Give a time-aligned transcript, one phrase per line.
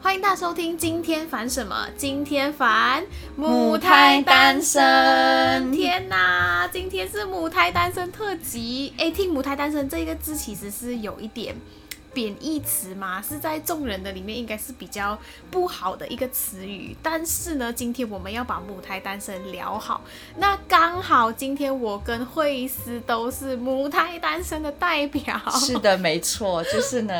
[0.00, 0.78] 欢迎大家收听。
[0.78, 1.88] 今天烦什么？
[1.96, 5.72] 今天烦母胎单身。
[5.72, 8.94] 天哪，今天是母胎单身特辑。
[8.96, 11.56] 哎，听母胎单身这个字，其实是有一点。
[12.12, 15.18] 贬义词嘛，是在众人的里面应该是比较
[15.50, 16.96] 不好的一个词语。
[17.02, 20.02] 但是呢，今天我们要把母胎单身聊好。
[20.36, 25.40] 那刚好今天我跟惠丝都是母胎单身的代表。
[25.52, 27.14] 是的，没错，就是呢，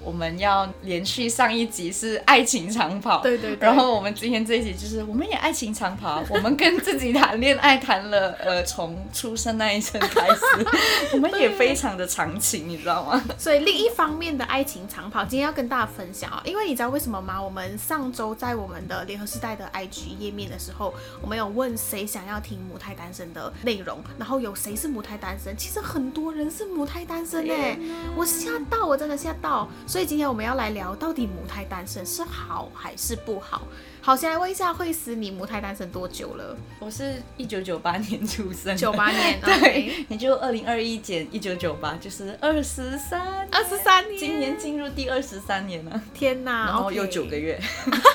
[0.00, 3.66] 我们要连续上一集是爱情长跑，对对对。
[3.66, 10.66] 然后我们今天这一集就是我们也爱情长跑，我们跟自己谈恋爱谈了，呃，从出生那一瞬开始，
[11.14, 13.22] 我们也非常的长情，你知道吗？
[13.38, 14.42] 所以另一方面的。
[14.52, 17.40] 爱情长跑，今天要跟大家分享啊，因为你知道为什么吗？
[17.40, 25.56] 我们上周在我们的联合时代的 IG 页面的时候，我们有问谁想要听母胎单身的内容，然后有谁是母胎单身？
[25.56, 27.78] 其实很多人是母胎单身哎，
[28.14, 29.66] 我吓到，我真的吓到。
[29.86, 33.62] 所以今天我们要来聊，到底母胎单身是好还是不好？
[34.04, 36.56] 好，先来问一下惠丝，你母胎单身多久了？
[36.80, 47.60] 我是一九九八年出生，九八年， 对你就二零二一减一九九八，就是二十三，二十三年，今年进入第二十三年了，天哪，然后又九个月。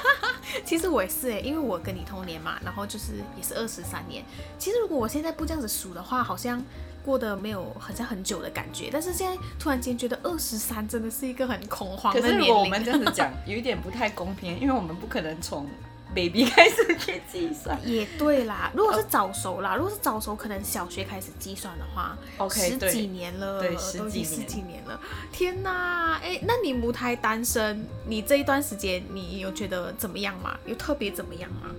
[0.66, 4.22] 其实我也是哎，因为我跟你同年嘛，然后就是也是二十三年。
[4.60, 6.62] 其实如果我现在不这样子数的话，好像。
[7.08, 12.40] 过得没有好像很久的感觉，但是现在突然间觉得二十三真的是一个很恐慌的年龄。
[12.40, 15.66] 可是如果我们这样子讲，有一点不太公平，因为我们不可能从
[16.14, 17.80] baby 开始去计算。
[17.88, 25.00] 也对啦，如果是早熟啦，如果是早熟，可能小学开始计算的话，OK，十几年了，对，十几年，十几年了。
[25.32, 30.60] 天哪，哎，那你母胎单身，你这一段时间你有觉得怎么样吗？
[30.66, 31.72] 有特别怎么样吗？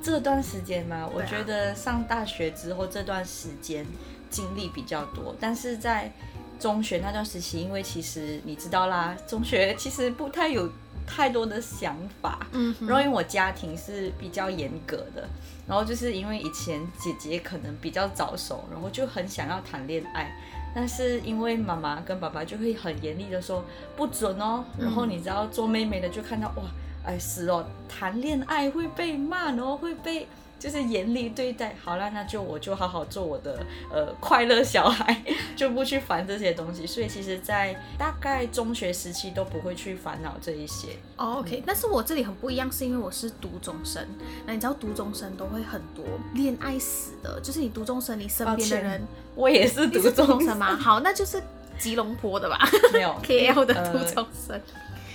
[0.00, 1.10] 这段时间吗？
[1.12, 3.84] 我觉得上大学之后这段时间。
[4.30, 6.10] 经历比较多，但是在
[6.58, 10.70] 中学那段时期，因为其实你知道啦，中学其实不太有
[11.06, 15.28] 太多的想法，嗯，然后因为我家庭是比较严格的，
[15.66, 20.30] 然后就是因为以前姐姐可能比较早熟，然后就很想要谈恋爱，
[20.74, 23.64] 但是因为妈妈跟爸爸就会很严厉的说
[23.96, 26.64] 不准哦，然后你知道做妹妹的就看到哇，
[27.04, 30.28] 哎是哦，谈恋爱会被骂，然后会被。
[30.60, 35.24] 就是严厉对待，好了，那就我就好好做我的呃快乐小孩，
[35.56, 36.86] 就不去烦这些东西。
[36.86, 40.88] 所以其实，在大概中学时期都不会去烦恼这一些。
[41.16, 44.06] Oh, OK，嗯，但是我这里很不一样，是因为我是独中生。
[44.46, 46.04] 那你知道独中生都会很多
[46.34, 49.02] 恋爱史的，就是你独中生，你身边的人，
[49.34, 50.76] 我也是独中生吗？
[50.76, 51.42] 好，那就是
[51.78, 52.58] 吉隆坡的吧？
[52.92, 54.54] 没有 KL 的独中生。
[54.54, 54.60] 呃，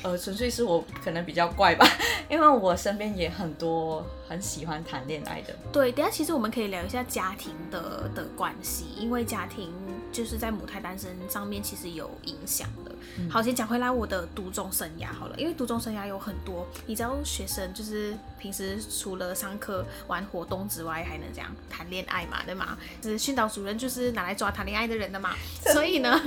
[0.05, 1.83] 呃纯粹是我可能比较怪吧，
[2.29, 5.55] 因为我身边也很多很喜欢谈恋爱的。
[5.71, 9.73] 对，等下其实我们可以聊一下家庭的的关系，因为家庭
[10.15, 12.91] 就是在母胎单身上面其实有影响的。
[13.17, 22.77] 嗯、好，先讲回来我的独中生涯好了，因为独中生涯有很多，你知道学生就是平时除了上课玩活动之外，还能这样谈恋爱嘛，对吗？
[23.01, 25.31] 就是训导主任就是拿来抓谈恋爱的人的嘛，
[25.73, 26.21] 所以呢，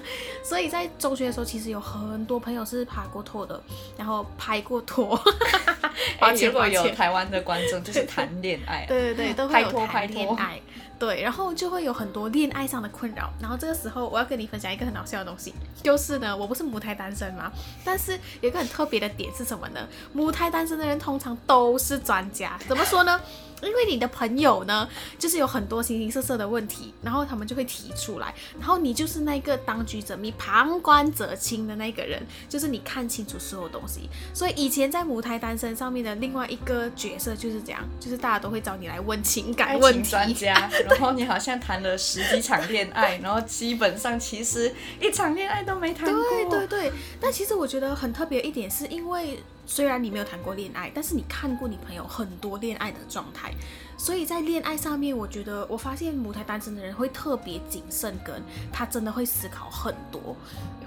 [0.44, 3.60] 所以在中学的时候，其实有很多朋友是拍过拖的。
[3.96, 5.20] 然后拍过拖
[6.40, 10.60] 如果有台湾的观众就是谈恋爱，对对对，都会有谈恋爱，
[10.98, 13.30] 对，然后就会有很多恋爱上的困扰。
[13.40, 17.52] 然后这个时候我要跟你分享一个很好笑的东西，就是呢，我不是母胎单身吗？
[17.84, 19.86] 但是有一个很特别的点是什么呢？
[20.12, 23.20] 母胎单身的人通常都是专家，怎么说呢？
[23.62, 24.88] 因为你的朋友呢，
[25.18, 34.08] 就是有很多形形色色的问题，然后他们就会提出来，然后你就是那个当局者迷、旁观者清的那个人，就是你看清楚所有东西。
[34.32, 46.22] 所以以前在母胎单身上面的另外一个角色就是这样，就是大家都会找你来问情感问题，专家，然后你好像谈了十几场恋爱，然后基本上其实一场恋爱都没谈过。
[46.30, 49.42] 对对对，但其实我觉得很特别一点，是因为。
[49.68, 53.52] 虽然你没有谈过恋爱，但是你看过你朋友很多恋爱的状态，
[53.98, 58.42] 所以在恋爱上面，我觉得我发现母胎单身的人会特别谨慎，跟
[58.72, 60.34] 他真的会思考很多。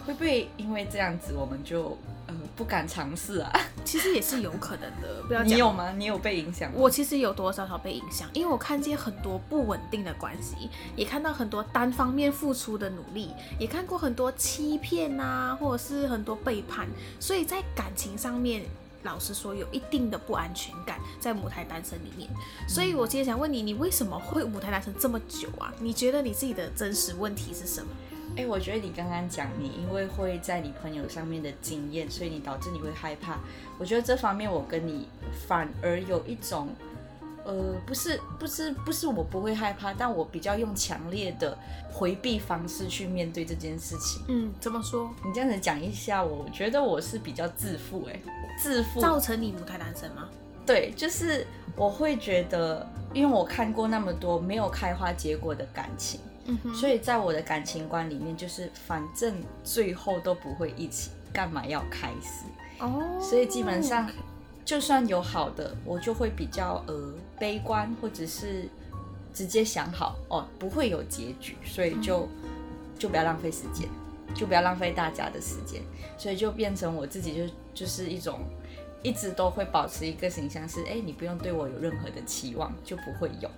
[0.04, 1.96] 会不会因为这样子，我们就
[2.32, 3.52] 呃不敢尝试啊？
[3.84, 5.24] 其实也是有可能的。
[5.28, 5.92] 不要讲，你有吗？
[5.98, 6.78] 你有被影响吗？
[6.78, 16.88] 我其实有多多少少被影响，因为我看见很多不稳定的关系，也看到很多单方面付出的努力，也看过很多欺骗啊，或者是很多背叛，
[17.20, 18.64] 所以在感情上面。
[19.04, 22.30] 老实说，有一定的不安全感在母胎单身里面，
[22.68, 25.74] 所以我今天想问你，你为什么会母胎单身这么久啊？
[25.80, 27.88] 你觉得你自己的真实问题是什么？
[28.38, 33.38] 哎，我觉得你刚刚讲你因为会在你朋友上面的经验，所以你导致你会害怕。
[33.78, 35.08] 我觉得这方面我跟你
[35.48, 36.70] 反而有一种
[37.44, 41.58] 呃，不是，不是，不是我不会害怕，但我比较用强烈的
[41.92, 44.24] 回避方式去面对这件事情。
[44.28, 45.12] 嗯，怎么说？
[45.26, 48.22] 你这样子讲一下，我觉得我是比较自负，哎，
[48.58, 50.30] 自负造成你母胎单身吗？
[50.66, 51.46] 对，就是
[51.76, 56.20] 我会觉得，因为我看过那么多没有开花结果的感情，
[56.74, 62.46] 所以在我的感情观里面，就是反正最后都不会一起，干嘛要开始？
[62.80, 64.10] 哦，所以基本上。
[64.64, 68.70] 就算有好的，我就会比较呃悲观，或者是
[69.34, 72.30] 直接想好哦，不会有结局，所以就
[72.98, 73.90] 就不要浪费时间，
[74.34, 75.82] 就不要浪费大家的时间，
[76.16, 78.40] 所以就变成我自己就就是一种
[79.04, 83.50] 一直都会保持一个形象是，哎，你不用对我有任何的期望，就不会有，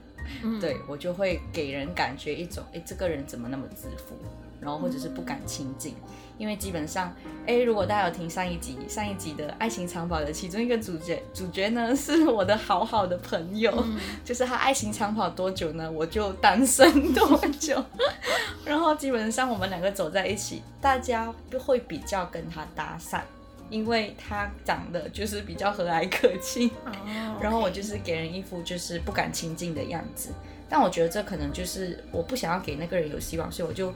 [0.42, 4.16] 嗯、对我就会给人感觉一种，哎，这个人怎么那么自负，
[4.60, 5.96] 然后或者是不敢亲近。
[6.40, 7.14] 因为基本上，
[7.46, 17.82] 哎，如果大家有听上一集，上一集的《爱情长跑》的其中一个主角，主角呢 是我的好好的朋友，嗯、 就是他爱情长跑多久呢，我就单身多久。
[18.66, 23.22] 然后基本上我们两个走在一起，大家都会比较跟他搭讪，
[23.70, 26.70] 因为他长得就是比较和蔼可亲。
[26.86, 26.92] 哦、
[27.42, 30.30] 然后我就是给人一副就是不敢亲近的样子，
[30.70, 33.94] 但我觉得这可能就是我不想要给那个人有希望，所以我就。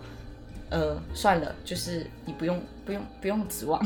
[0.69, 3.81] 呃，算了，就是你不用不用不用指望，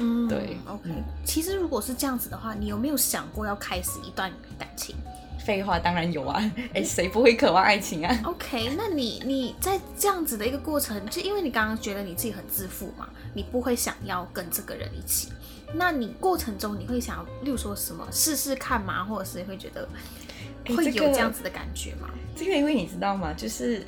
[0.00, 0.90] 嗯，对，OK。
[1.24, 4.96] 其实如果是这样子的话，你有没有想过要开始一段感情？
[5.44, 15.28] 废话，当然有啊， 哎，谁不会渴望爱情啊？OK，那你你在这样子的一个过程，就因为你刚刚觉得你自己很自负嘛，你不会想要跟这个人一起，
[15.74, 19.04] 那你过程中你会想要，例如说什么试试看吗？
[19.04, 19.88] 或者是会觉得
[20.66, 22.08] 会有这样子的感觉吗？
[22.34, 23.32] 这个因为你知道吗？
[23.34, 23.86] 就是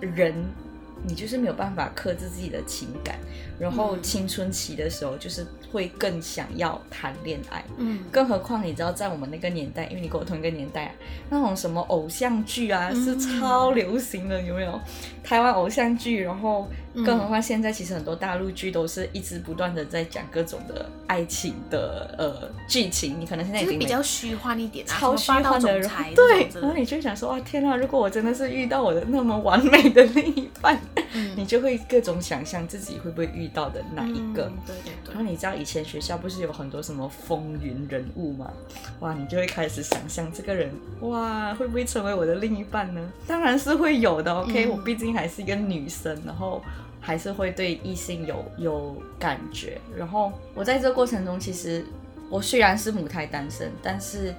[0.00, 0.34] 人。
[1.06, 3.18] 你就是没有办法克制自己的情感，
[3.58, 10.92] 然后青春期的时候就是会更想要谈恋爱，嗯，更何况你知道在我们那个年代，因为你跟我同一个年代啊，
[11.30, 14.80] 那种什么偶像剧啊是超流行的，有没有？
[15.22, 16.68] 台湾偶像剧，然后
[17.04, 30.80] 更何况现在其实很多大陆剧都是一直不断的在讲各种的爱情的呃剧情，你可能现在已经比较虚幻一点，超虚幻的人， 对，然后你就想说哇天啊，如果我真的是遇到我的那么完美的另一半。
[31.16, 35.14] 嗯、 你就会各种想象自己会不会遇到的那一个，嗯、对对对。
[35.14, 38.50] 然后你知道以前学校不是有很多什么风云人物嘛？
[38.98, 43.00] 哇，你就会开始想象这个人，哇，会不会成为我的另一半呢？
[43.28, 46.60] 当然是会有的，OK，、嗯、我毕竟还是一个女生，然后
[47.04, 49.78] 还是会对异性有有感觉。
[49.94, 51.84] 然后我在这个过程中，其实
[52.30, 54.34] 我虽然是母胎单身，但是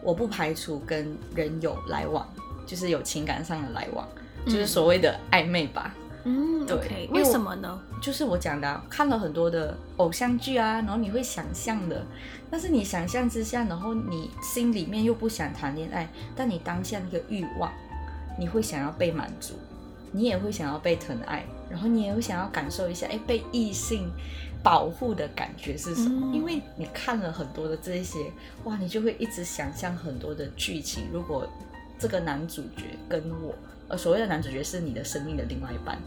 [0.00, 2.24] 我不排除跟人有来往，
[2.64, 4.08] 就是有情感上的来往，
[4.46, 5.92] 就是所谓的暧昧吧。
[6.26, 7.78] 嗯，对，okay, 为什么呢？
[8.00, 12.02] 就是我讲的、啊，看了很多的偶像剧啊，然后你会想象的，
[12.50, 17.70] 但是你想象之下，然后你心里面又不想谈恋爱，但你当下那个欲望，
[18.38, 19.52] 你会想要被满足，
[20.12, 21.44] 你也会想要被疼爱，
[21.74, 24.08] 然后你也会想要感受一下，哎，被异性
[24.62, 26.30] 保护的感觉是什么？
[26.30, 28.30] 嗯、因为你看了很多的这些，
[28.62, 31.08] 哇，你就会一直想象很多的剧情。
[31.12, 31.44] 如果
[31.98, 33.52] 这个男主角跟我。
[33.86, 35.98] 呃，所谓的男主角是你的生命的另外一半，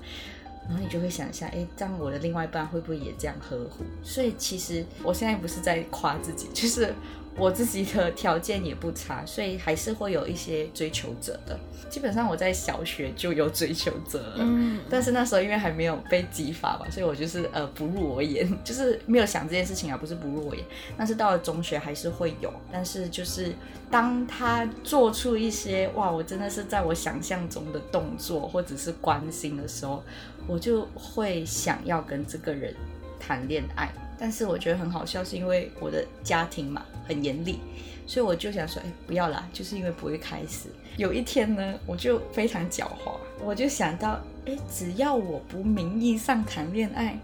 [0.68, 3.84] 然后你就会想一下，哎，这样我的另外一半会不会也这样呵护？
[4.02, 6.92] 所以其实我现在不是在夸自己，就是。
[7.38, 11.58] 我自己的条件也不差，所以还是会有一些追求者的。
[11.90, 20.66] 基本上我在小学就有追求者了，嗯，但是那时候因为还没有被激发吧，所以我就是呃不入我眼， 就是没有想这件事情啊，不是不入我眼。
[20.98, 23.54] 但是到了中学还是会有，但是就是
[23.90, 30.04] 当他做出一些哇，我真的是在我想象中的动作或者是关心的时候，
[30.48, 32.76] 我就会想要跟这个人
[33.20, 33.90] 谈恋爱。
[34.18, 37.60] 但是我觉得很好笑，是因为我的家庭嘛很严厉，
[38.06, 40.70] 所以我就想说，哎，不要啦，就是因为不会开始。
[40.98, 47.20] 有一天呢，我就非常狡猾，我就想到，哎，只要我不名义上谈恋爱，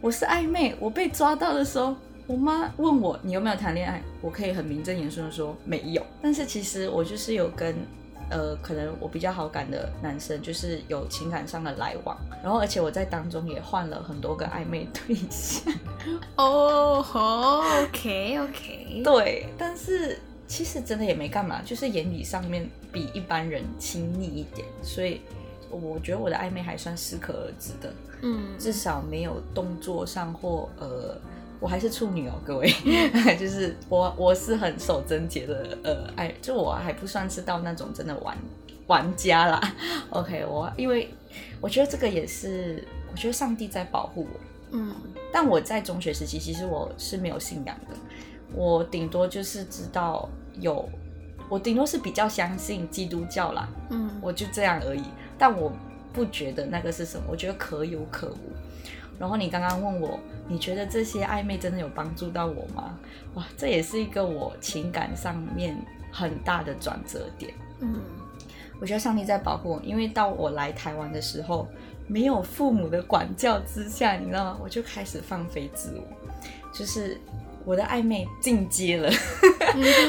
[0.00, 1.94] 我是暧昧，我被抓到的时候，
[2.26, 6.04] 我妈问我你有没有谈恋爱，我可以很名正言顺的说没有。
[6.22, 7.74] 但是其实我就是有跟。
[8.30, 15.72] 呃，可能我比较好感的男生，就是有情感上的来往，然后而且我在当中也换了很多个暧昧对象。
[16.36, 17.04] 哦
[17.84, 25.20] ，OK OK，对，但是其实真的也没干嘛，就是言语上面比一般人亲密一点，所以
[25.70, 27.92] 我觉得我的暧昧还算适可而止的，
[28.22, 31.16] 嗯，至少没有动作上或呃。
[31.60, 32.72] 我还是处女哦，各位，
[33.38, 38.36] 就是我我是很守贞洁的，呃，哎，就我还不算是到那种真的玩
[38.86, 39.60] 玩家啦。
[40.10, 41.12] OK，我因为
[41.60, 44.94] 我觉得这个也是，我觉得上帝在保护我，嗯，
[45.32, 47.96] 但我在中学时期其实我是没有信仰的，
[48.54, 50.28] 我顶多就是知道
[50.60, 50.88] 有
[51.48, 55.02] 我顶多是比较相信基督教啦，嗯，我就这样而已。
[55.36, 55.72] 但我
[56.12, 58.52] 不觉得那个是什么，我觉得可有可无。
[59.18, 62.98] 然后你刚刚问我，你觉得这些暧昧真的有帮助到我吗？
[63.34, 65.76] 哇，这也是一个我情感上面
[66.12, 67.52] 很大的转折点。
[67.80, 68.00] 嗯，
[68.80, 71.66] 我觉得上帝在保护我，因为到我来台湾的时候，
[72.06, 74.58] 没有父母的管教之下，你知道吗？
[74.62, 76.32] 我就开始放飞自我，
[76.72, 77.20] 就是。
[77.68, 79.10] 我的暧昧进阶了，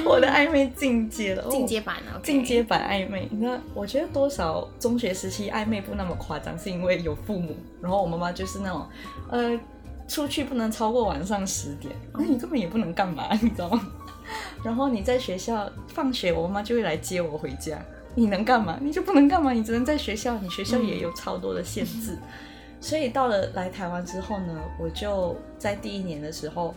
[0.06, 3.28] 我的暧昧进阶了，进阶版了，进阶版暧昧。
[3.32, 8.88] 那我觉得多少中学时期暧昧不那么夸张，是因为有父母，然后我妈妈就是那种，
[9.30, 9.60] 呃，
[10.08, 13.86] 出去不能超过晚上十点，那你根本也不能干嘛，你知道吗？
[14.64, 17.78] 然后你在学校放学，我妈妈就会来接我回家，
[18.16, 18.80] 你能干嘛？
[18.82, 19.52] 你就不能干嘛？
[19.52, 22.14] 你只能在学校，你学校也有超多的限制。
[22.14, 22.22] 嗯、
[22.80, 26.74] 所以到了来台湾之后呢，我就在第一年的时候。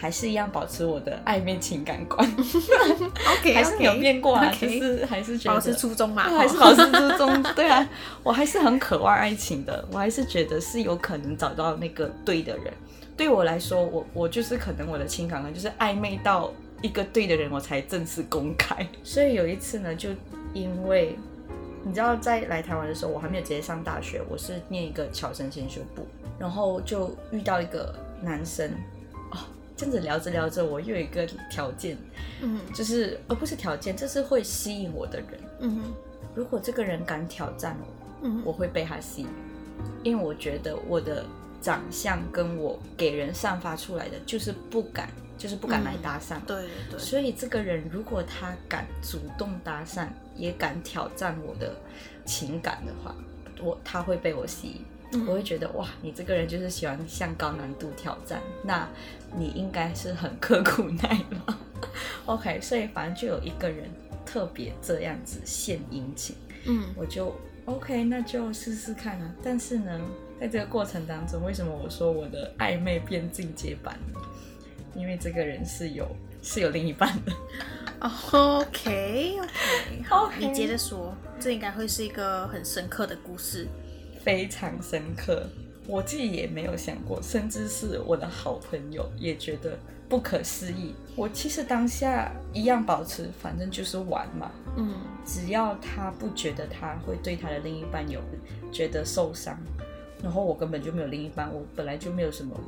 [0.00, 7.86] 还是一样保持我的暧昧情感观，OK，还是没有变过啊.就是还是觉得保持初衷嘛，还是保持初衷，对啊，
[8.22, 12.72] 我还是很渴望爱情的，我还是觉得是有可能找到那个对的人。
[13.16, 18.86] 对我来说，我我就是可能我的情感观就是暧昧到一个对的人，我才正式公开。
[19.02, 20.10] 所以有一次呢，就
[20.54, 21.18] 因为
[21.82, 26.06] 你知道，在来台湾的时候，我还没有直接上大学，我是念一个侨生先修部，
[26.38, 28.70] 然后就遇到一个男生。
[29.78, 31.96] 这样子聊着聊着，我又有一个条件，
[32.42, 35.94] 嗯，就是而不是条件，这是会吸引我的人，嗯，
[36.34, 37.86] 如果这个人敢挑战我，
[38.22, 39.28] 嗯，我会被他吸引，
[40.02, 41.24] 因为我觉得我的
[41.60, 45.08] 长相跟我给人散发出来的就是不敢，
[45.38, 51.72] 就是不敢来搭讪，对对，所以这个人如果他敢主动搭讪，也敢挑战我的
[52.26, 53.14] 情感的话，
[53.62, 54.84] 我他会被我吸引。
[55.26, 58.86] 我会觉得哇，你这个人就是喜欢向高难度挑战，那
[59.36, 61.54] 你应该是很刻苦耐劳。
[62.26, 63.88] OK，所以反正就有一个人
[64.26, 66.36] 特别这样子献殷勤，
[66.66, 67.34] 嗯，我就
[67.64, 69.34] OK，那就试试看啊。
[69.42, 69.98] 但是呢，
[70.38, 74.20] 在这个过程当中，为什么我说我的暧昧变进阶版呢？
[74.94, 76.06] 因为这个人是有
[76.42, 77.32] 是有另一半的。
[78.00, 79.40] OK OK，
[80.06, 80.38] 好，okay.
[80.38, 83.66] 你接着说，这应该会是一个很深刻的故事。
[84.22, 85.46] 非常深刻，
[85.86, 90.94] 我自己也没有想过，甚至是我的好朋友也觉得不可思议。
[91.16, 94.94] 我其实当下一样保持，反正就是玩嘛，嗯，
[95.24, 98.20] 只要他不觉得他会对他的另一半有
[98.70, 99.58] 觉得受伤，
[100.22, 102.58] 然后我根本就没有另一半，我本来就没有什么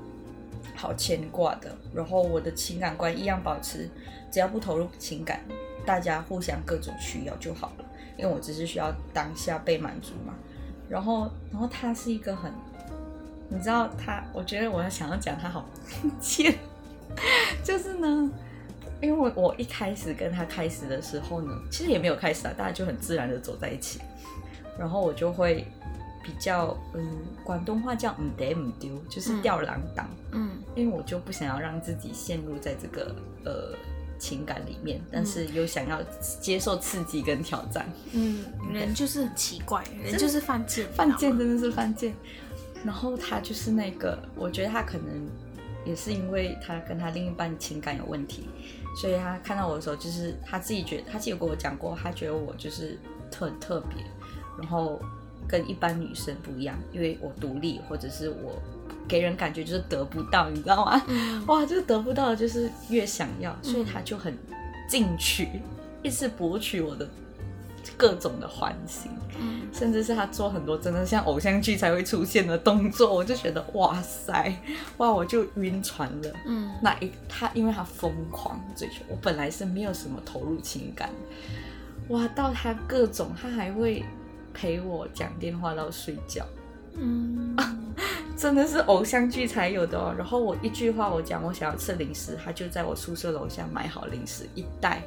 [0.75, 3.89] 好牵挂的，然后我的情感观一样保持，
[4.31, 5.41] 只要不投入情感，
[5.85, 7.85] 大家互相各种需要就好了，
[8.17, 10.35] 因为我只是需要当下被满足嘛。
[10.91, 12.53] 然后，然后他是一个很，
[13.49, 15.65] 你知道他，我觉得我要想要讲他好
[16.21, 16.53] 贱，
[17.63, 18.29] 就是呢，
[19.01, 24.01] 因为我我一开始跟他开始的时候呢，其实也没有开始啊，大家就很自然的走在一起，
[24.77, 25.65] 然后我就会
[26.25, 33.77] 比较，嗯，广东话叫唔得唔丢，就是吊儿郎当，嗯，因为我就不想要让自己陷入在这个呃。
[34.21, 36.01] 情感里面，但是又想要
[36.41, 37.91] 接受刺激跟挑战。
[38.13, 42.15] 嗯，人就是很奇怪，人就是犯贱，犯贱真的是犯贱。
[42.85, 45.29] 然后他就是那个，我觉得他可能
[45.85, 48.49] 也是因为他跟他另一半情感有问题，
[49.01, 52.99] 所以他看到我的时候，就是他自己觉得，他自己有跟我讲过，他觉得我就是
[53.31, 54.05] 特特别，
[54.59, 55.01] 然后
[55.49, 58.63] 跟一般女生不一样，因为我独立，或者是我。
[59.09, 61.03] 给人感觉就是得不到，你知道吗？
[61.09, 64.37] 嗯、哇，就是得不到，就是越想要，所以他就很
[64.89, 65.61] 进取，嗯、
[66.03, 67.09] 一直博取我的
[67.97, 74.55] 各种的欢心，嗯，甚至是他做很多真的像偶像剧才会出现的动作，我就觉得哇塞，
[74.99, 76.33] 哇，我就晕船了。
[76.47, 81.11] 嗯，那一他因为他疯狂追求，我本来是没有什么投入情感，
[82.09, 84.05] 哇，到他各种，他还会
[84.53, 86.47] 陪我讲电话到睡觉。
[86.97, 87.57] 嗯，
[88.41, 90.15] 真的是偶像剧才有的哦。
[90.17, 95.03] 然后我一句话，我讲我想要吃零食，他就在我宿舍楼下买好零食一袋，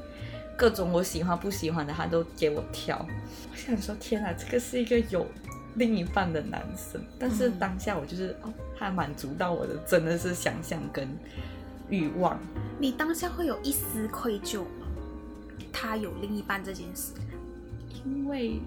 [0.56, 3.04] 各种我喜欢不喜欢的他都给我挑。
[3.52, 5.26] 我想说，天哪，这个是一个有
[5.74, 7.04] 另一半的男生。
[7.18, 11.10] 但是当下我就是哦，他满足到我的真的是想象跟
[11.90, 12.40] 欲望。
[12.78, 14.86] 你当下会有一丝愧疚吗？
[15.72, 17.14] 他有另一半这件事，
[18.06, 18.62] 因为。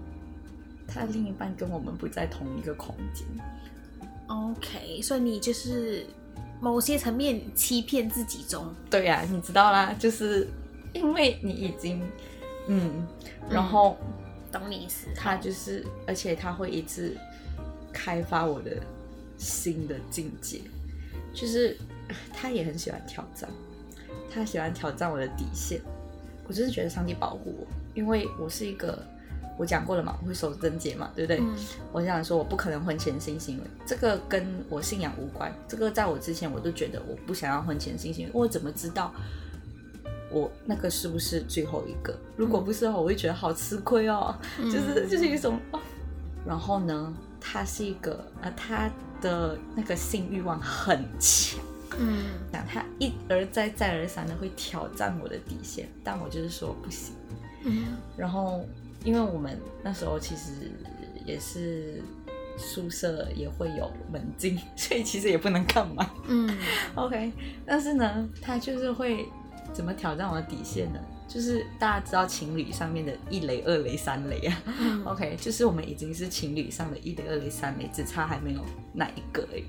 [0.89, 3.27] 他另一半跟我们不在同一个空间
[4.27, 6.07] ，OK，所以你就是
[6.61, 10.49] 某些层面欺骗自己中，对呀、啊，你知道啦，就是
[10.93, 12.03] 因为你已经，
[12.69, 13.07] 嗯，
[13.49, 17.17] 然后、嗯、懂你意思，他就是，而且他会一直
[17.93, 18.83] 开发我的
[19.37, 20.61] 新的境界，
[21.35, 21.77] 就是
[22.33, 23.49] 他也很喜欢挑战，
[24.31, 25.81] 他喜欢挑战我的底线，
[26.49, 29.07] 我真是觉得上帝保护我，因为我是一个，
[29.57, 31.39] 我讲过了嘛，我会守贞洁嘛，对不对？
[31.41, 31.55] 嗯、
[31.93, 35.53] 我想说，我不可能婚前性行为，这个跟我信仰无关。
[35.67, 38.31] 这个在我之前，我都觉得我不想要婚前性行为。
[38.35, 39.13] 我怎么知道
[40.31, 42.15] 我那个是不是最后一个？
[42.37, 44.35] 如果不是的话，我会觉得好吃亏哦。
[44.59, 45.81] 嗯、就是就是一种哦。
[46.47, 51.59] 然后呢，他是一个呃，他的那个性欲望很强。
[51.99, 57.15] 嗯，那他一而再再而三的会挑战我的底线，但我就是说不行。
[57.65, 58.67] 嗯，然后
[59.07, 60.51] 因为我们那时候其实
[61.25, 62.03] 也是
[62.59, 66.11] 宿舍也会有门禁，所以其实也不能干嘛。
[66.27, 66.59] 嗯，
[66.97, 67.33] OK，
[67.65, 69.29] 但是呢，他就是会
[69.73, 70.99] 怎么挑战我的底线呢？
[71.29, 74.63] 就是大家知道情侣上面的一雷、二雷、三雷啊。
[74.79, 79.65] 嗯，OK，就是我们已经是情侣上的一雷、二雷、三雷，只差还没有那一个而已。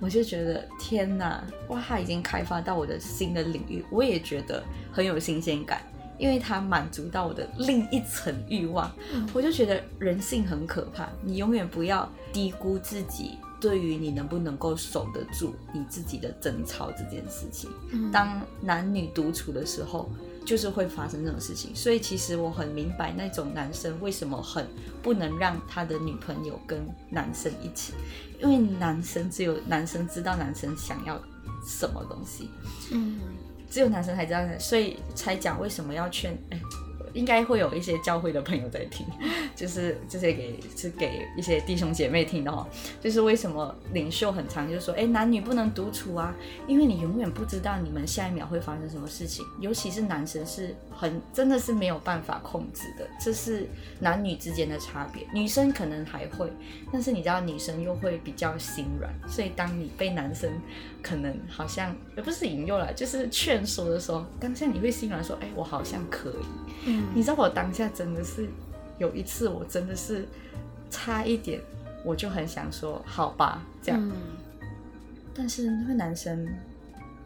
[0.00, 4.62] 我就觉得天哪，哇，他已经开发到我的新的领域，我也觉得
[4.92, 5.80] 很有新鲜感，
[6.18, 8.90] 因为他满足到我的另一层欲望。
[9.12, 17.70] 嗯、我就觉得人性很可怕，你永远不要低估自己对于你能不能够守得住你自己的贞操这件事情。
[17.92, 20.10] 嗯、当男女独处的时候。
[20.46, 24.68] 就是会发生这种事情，所以其实我很明白那种男生为什么很
[25.02, 27.94] 不能让他的女朋友跟男生一起，
[28.42, 31.18] 因为男生只有男生知道男生想要
[31.66, 32.50] 什么东西，
[32.92, 33.18] 嗯，
[33.74, 36.60] 只有男生才知道，所以才讲为什么要劝，哎。
[37.12, 39.04] 应该会有一些教会的朋友在听，
[39.54, 42.66] 就是这些给是给一些弟兄姐妹听的哦。
[43.00, 46.34] 就是为什么领袖很常就说，哎，男女不能独处啊，
[46.66, 53.68] 因为你永远不知道你们下一秒会发生什么事情，尤其是男生是很真的是没有办法控制的，这是
[54.00, 55.26] 男女之间的差别。
[55.32, 56.52] 女生可能还会，
[56.92, 60.50] 但是你知道女生又会比较心软，所以当你被男生
[61.02, 66.86] 可能好像也不是引诱了，就是劝说的时候，当下你会心软说，哎，我好像可以。
[66.86, 68.48] 嗯，你知道我当下真的是
[68.98, 70.26] 有一次，我真的是
[70.90, 71.60] 差一点，
[72.04, 74.00] 我就很想说好吧，这样。
[74.00, 74.12] 嗯，
[75.34, 76.48] 但是那个男生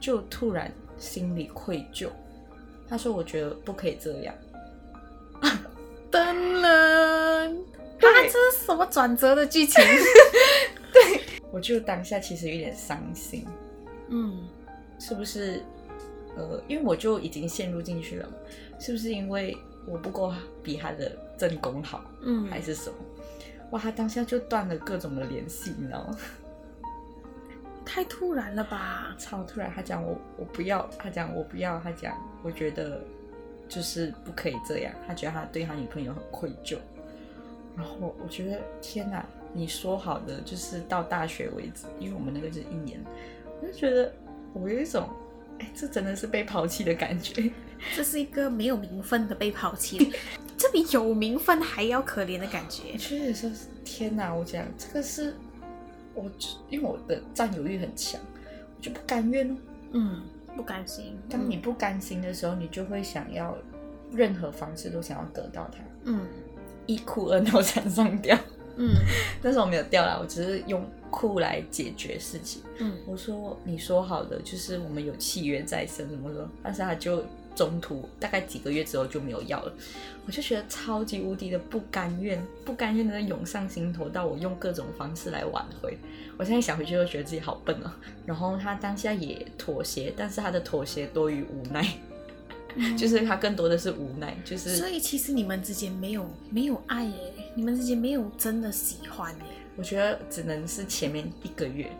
[0.01, 2.09] 就突然心里愧疚，
[2.89, 4.35] 他说：“我觉得不可以这样。
[6.11, 7.49] ”噔了，
[8.01, 9.85] 他这是什么转折的剧情？
[10.93, 13.47] 对，我就当下其实有点伤心。
[14.09, 14.49] 嗯，
[14.99, 15.63] 是不是？
[16.37, 18.29] 呃，因为我就已经陷入进去了。
[18.79, 22.97] 是不是因为我不够比他的正宫好，嗯，还是什么？
[23.71, 26.17] 哇，他当下就断了各种的联系，你知道吗？
[27.85, 29.15] 太突然了吧！
[29.19, 29.73] 超突然！
[29.75, 33.01] 他讲我我不要，他讲我不要，他讲我觉得
[33.69, 34.93] 就是不可以这样。
[35.07, 36.77] 他觉得他对他女朋友很愧疚。
[37.77, 39.25] 然后我觉得天哪！
[39.55, 43.03] 你说好的就是到大学为止，因为我们那个是一年，
[43.63, 44.13] 我就觉得
[44.53, 45.09] 我有一种。
[45.59, 47.51] 哎，这真的是被抛弃的感觉。
[47.97, 50.13] 这是一个没有名分的被抛弃，
[50.59, 52.99] 这比有名分还要可怜的感觉。
[52.99, 54.35] 确实是，天哪！
[54.35, 55.35] 我讲这个是，
[56.15, 56.31] 我
[56.69, 58.21] 因为我的占有欲很强，
[58.77, 59.57] 我就不甘愿哦。
[59.93, 60.23] 嗯，
[60.57, 61.17] 不甘心。
[61.31, 63.57] 当你不甘心的时候，你就会想要
[64.13, 65.79] 任何方式都想要得到它。
[66.05, 66.27] 嗯，
[66.87, 68.37] 一哭二闹三上吊。
[68.77, 68.91] 嗯，
[69.41, 70.85] 但是我没有掉啦，我只是用。
[71.11, 72.63] 哭来解决事情。
[72.77, 76.47] 嗯，我说你说好的，就是我们有契约在身，怎么说？
[76.63, 77.25] 但是他就
[77.59, 79.73] 中途大概几个月之后就没有要了，
[80.25, 85.99] 我就觉得超级无敌的不甘愿，不甘愿的涌上心头，到我用各种方式来挽回。
[86.37, 87.99] 我现在想回去都觉得自己好笨啊。
[88.25, 91.85] 然后他当下也妥协，但是他的妥协多于无奈，
[92.77, 94.37] 嗯、 就是他更多的是无奈。
[94.45, 99.45] 就是所以其实你们之间没有没有爱耶，你们之间没有真的喜欢耶。
[99.75, 101.91] 我觉得只能是前面一个月，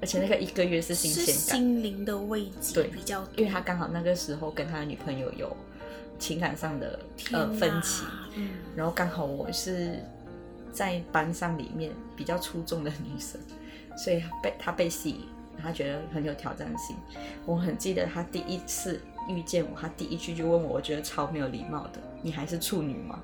[0.00, 5.56] 而且那个一个月是新鲜感，心灵的慰藉对比较，因为他刚好那个时候跟他的女朋友有
[6.18, 6.98] 情感上的
[7.32, 8.04] 呃分歧，
[8.34, 10.02] 嗯，然后刚好我是
[10.72, 13.40] 在班上里面比较出众的女生，
[13.96, 15.20] 所以被他被吸引，
[15.62, 16.94] 他觉得很有挑战性。
[17.46, 23.18] 我很记得他第一次遇见我，他第一句就问我，我觉得超没有礼貌的，你还是处女吗？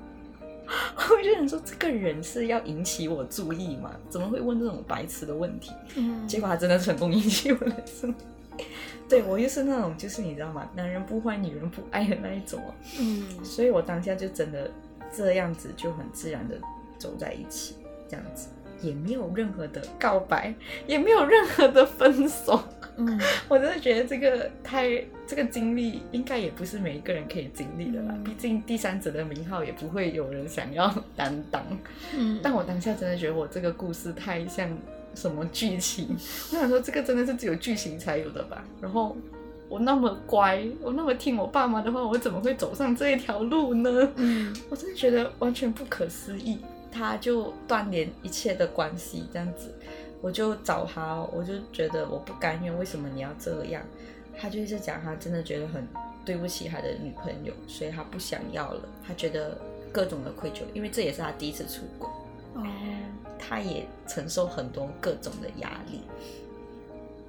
[0.95, 3.91] 我就想说，这个人是要引起我注意吗？
[4.09, 5.71] 怎么会问这种白痴的问题？
[5.95, 8.13] 嗯，结果他真的成功引起我的注意。
[9.09, 10.67] 对，我又是那种，就是你知道吗？
[10.75, 12.59] 男人不坏，女人不爱的那一种。
[12.99, 14.71] 嗯，所以我当下就真的
[15.15, 16.55] 这样子，就很自然的
[16.97, 17.75] 走在一起，
[18.07, 18.47] 这样子
[18.83, 20.53] 也没有任何的告白，
[20.85, 22.61] 也没有任何的分手。
[22.97, 23.19] 嗯，
[23.49, 28.09] 我真的觉得这个太这个经历应该也不是每一个人可以经历的啦。
[28.15, 31.63] 嗯、毕竟第三者的名号也不会有人想要担当。
[32.15, 34.69] 嗯，但我当下真的觉得我这个故事太像
[35.15, 36.09] 什么剧情，
[36.53, 38.63] 我想说这个真的是只有剧情才有的吧。
[38.79, 39.17] 然后
[39.69, 44.07] 我那么乖，我那么听我爸妈的话，我怎么会走上这一条路呢？
[44.17, 46.59] 嗯，我真的觉得完全不可思议。
[46.93, 49.73] 他就断联一切的关系，这样子，
[50.21, 53.81] 我就找他，我就觉得我不甘愿，为什么你要这样？
[54.37, 55.87] 他就一直讲，他真的觉得很
[56.23, 58.81] 对不起他的女朋友，所以他不想要了。
[59.05, 59.57] 他觉得
[59.91, 62.07] 各种的愧疚，因为这也是他第一次出轨，
[62.53, 62.63] 哦，
[63.39, 66.01] 他也承受很多各种的压力。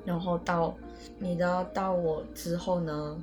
[0.05, 0.75] 然后到
[1.19, 3.23] 你知道到我之后呢？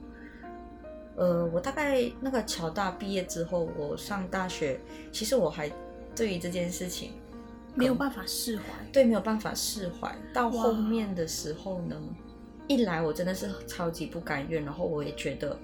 [1.15, 4.80] 呃，我大概那个侨大毕业之后，我上大学，
[5.12, 5.71] 其实我还。
[6.15, 7.12] 对于这件事情
[7.74, 10.13] 没有办法释怀，对，没有办法释怀。
[10.34, 11.95] 到后面的时候呢，
[12.67, 15.58] 一来我真的是超级不甘愿，然后我也觉得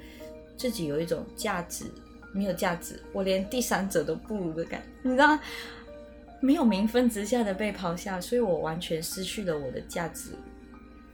[0.56, 1.86] 自己有一种价值
[2.34, 5.38] 没有价值，我连第三者都不如的感觉，你知道，
[6.40, 10.32] 没有名分之下的被抛下，所以我完全失去了我的价值，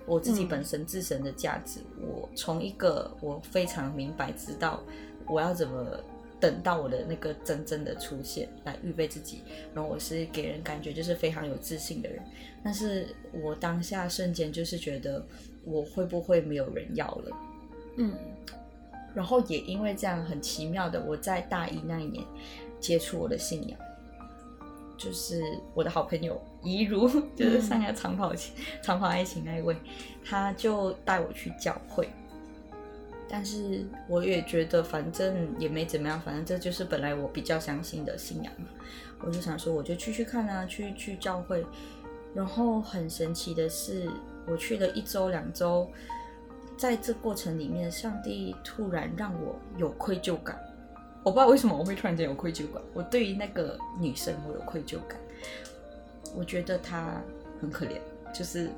[0.05, 1.79] 我自己本身自身的价值。
[1.97, 4.83] 嗯、我从一个我非常明白知道
[5.25, 5.99] 我要怎么。
[6.43, 9.43] 等到我的那个真正的出现，来预备自己。
[9.73, 12.21] 然后我是给人感觉就是非常有自信的人，
[12.61, 15.25] 但是我当下瞬间就是觉得
[15.63, 17.37] 我会不会没有人要了？
[17.95, 18.13] 嗯，
[19.15, 22.21] 然后也因为这样很奇妙的，我在大一那一年
[22.77, 23.79] 接触我的信仰，
[24.97, 25.41] 就是
[25.73, 28.37] 我的好朋友怡如，就是上个长跑、嗯、
[28.81, 29.77] 长跑爱情那一位，
[30.25, 32.09] 他就带我去教会。
[33.35, 38.67] 但是我也觉得，反正也没怎么样，反正这就是本来我比较相信的信仰嘛。
[39.21, 41.65] 我就想说，我就去去看啊，去去教会。
[42.35, 44.07] 然后很神奇的是，
[44.45, 45.89] 我去了一周两周，
[46.77, 50.55] 在这过程里面，上帝突然让我有愧疚感。
[51.23, 52.79] 我不知道为什么我会突然间有愧疚感。
[52.93, 55.19] 我对于那个女生，我有愧疚感。
[56.35, 57.19] 我觉得她
[57.59, 57.99] 很可怜，
[58.31, 58.69] 就是。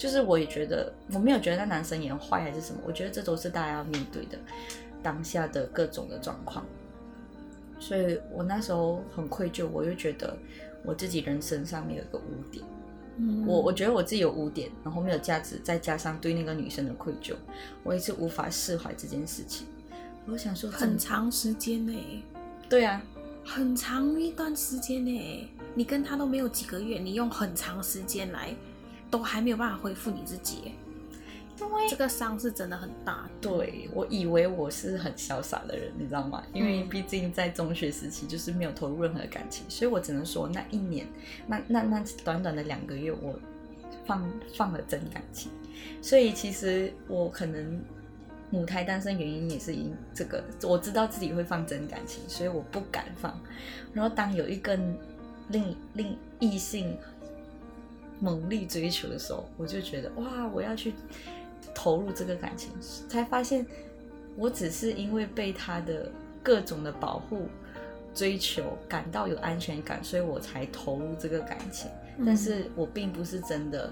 [0.00, 4.38] 就是我也觉得，我没有觉得那男生也坏还是什么，我觉得这都是大家要面对的
[5.02, 6.64] 当下的各种的状况，
[7.78, 10.34] 所以我那时候很愧疚，我又觉得
[10.86, 12.64] 我自己人生上面有一个污点，
[13.18, 17.34] 嗯，我我觉得我自己有污点，然后没有价值，再加上对那个女生的愧疚，
[17.82, 19.66] 我一直无法释怀这件事情。
[20.26, 22.24] 我想说，很长时间呢？
[22.70, 23.02] 对啊，
[23.44, 28.54] 很长一段时间呢，你跟他都没有几个月，你用很长时间来。
[29.10, 30.72] 都还没有办法恢复你自己，
[31.58, 33.28] 因为这个伤是真的很大。
[33.40, 36.42] 对，我以为我是很潇洒的人，你知道吗？
[36.54, 41.06] 因为毕竟在中学时期就是没有投入任何感情，所以我只能说那一年，
[41.46, 43.38] 那那那短短的两个月，我
[44.06, 45.50] 放放了真感情。
[46.00, 47.82] 所以其实我可能
[48.50, 53.38] 母胎单身原因也是因这个，我知道自己会放真感情，所以我不敢放。
[53.92, 54.78] 然后当有一个
[55.48, 56.96] 另另异性。
[58.20, 60.92] 猛力追求的时候，我就觉得哇，我要去
[61.74, 62.70] 投入这个感情，
[63.08, 63.66] 才发现
[64.36, 67.48] 我只是因为被他的各种的保护、
[68.14, 71.90] 追求感到有安全感，所以我才投入这个感情。
[72.26, 73.90] 但是我并不是真的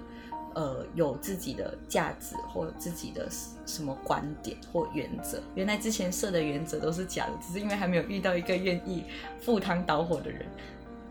[0.54, 3.26] 呃有自己的价值或自己的
[3.64, 5.40] 什么观点或原则。
[5.54, 9.04] 原来之前设的原则都是假的，只是因为还没有遇到一个愿意
[9.40, 10.44] 赴汤蹈火的人。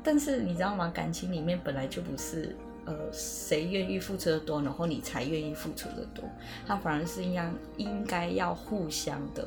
[0.03, 0.91] 但是你知道吗？
[0.93, 2.55] 感情里面本来就不是。
[2.87, 6.23] 呃，谁愿意付出的多，然后你才愿意付出的多。
[6.65, 9.45] 他反而是应样，应该要互相的，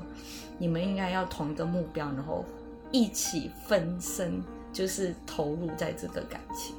[0.59, 2.45] 你们应该要同一个目标，然后
[2.93, 4.43] 一起分身，
[4.75, 6.77] 就是投入在这个感情，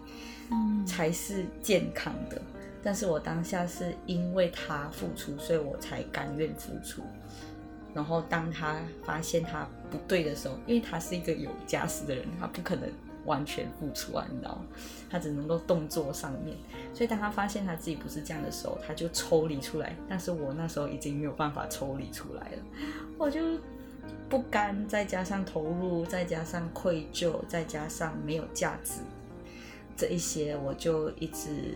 [0.51, 2.39] 嗯，才是健康的。
[2.83, 7.01] 但是我当下是因为他付出，所以我才甘愿付出。
[7.91, 12.87] 然后当他发现他不对的时候，因为他是一个有家室的人，他不可能。
[13.25, 14.65] 完全付出啊，你知道吗？
[15.09, 16.57] 他只能够动作上面，
[16.93, 19.95] 所以当他发现他自己不是这样的时候，他就抽离出来。
[20.09, 22.57] 但是我那时候已经没有办法抽离出来了，
[23.17, 23.41] 我就
[24.29, 29.01] 不甘，再加上投入，再加上愧疚，再加上没有价值，
[29.95, 31.75] 这一些我就一直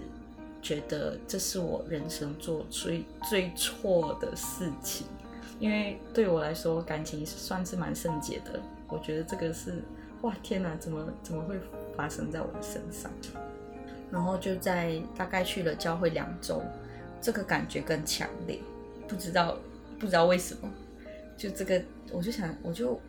[0.62, 5.06] 觉得这是我人生做最最错的事情。
[5.60, 9.84] 因为对我来说，感情算是蛮圣洁的，我觉得这个是。
[10.22, 11.56] 哇天哪，怎么怎么会
[11.96, 13.12] 发生在我的身上？
[14.12, 16.62] 然后就在大概去了教会两周，
[17.20, 18.60] 这个感觉更强烈，
[19.08, 19.58] 不知道
[20.00, 20.70] 不知道为什么，
[21.36, 23.00] 就这个我就想，我就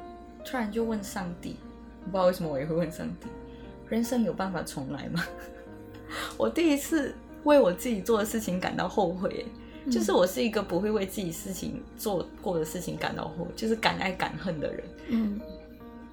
[0.44, 1.56] 突然就问上帝，
[2.04, 3.28] 我不知道为什么我也会问上帝，
[3.88, 5.22] 人生有办法重来吗？
[6.36, 7.14] 我第一次
[7.44, 9.46] 为我自己做的事情感到后悔，
[9.84, 15.40] 嗯，就是我是一个不会为自己事情做过的事情感到后悔，就是敢爱敢恨的人，嗯。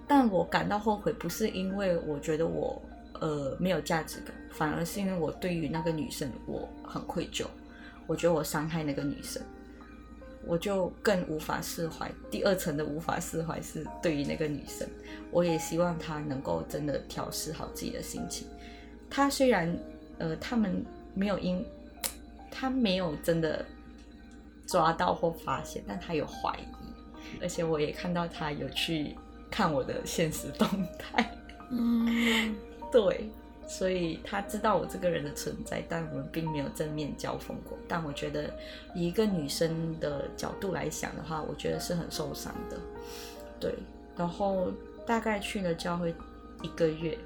[0.07, 2.81] 但我感到后悔，不是因为我觉得我
[3.19, 7.45] 呃没有价值感，反而是因为我对于那个女生我很愧疚，
[8.05, 9.41] 我觉得我伤害那个女生，
[10.45, 12.11] 我就更无法释怀。
[12.29, 14.87] 第二层的无法释怀是对于那个女生，
[15.31, 18.47] 我也希望她能够真的调试好自己的心情。
[19.09, 19.73] 她虽然
[20.17, 20.85] 呃，他们
[21.15, 21.65] 没有因，
[22.51, 23.65] 她没有真的
[24.67, 29.15] 抓到或发现，但她有怀疑，而且我也看到她有去
[29.53, 31.37] 看我的现实动态。
[31.69, 32.55] 嗯，
[32.91, 33.29] 对。
[33.65, 37.77] 所以他知道我这个人的存在，但我们并没有正面交锋过。
[37.87, 38.53] 但我觉得，
[38.93, 42.77] 以一个女生的角度来想的话，我觉得是很受伤的。
[43.61, 43.73] 对，
[44.17, 44.67] 然后
[45.07, 46.13] 大概去了教会
[46.61, 47.17] 一个月，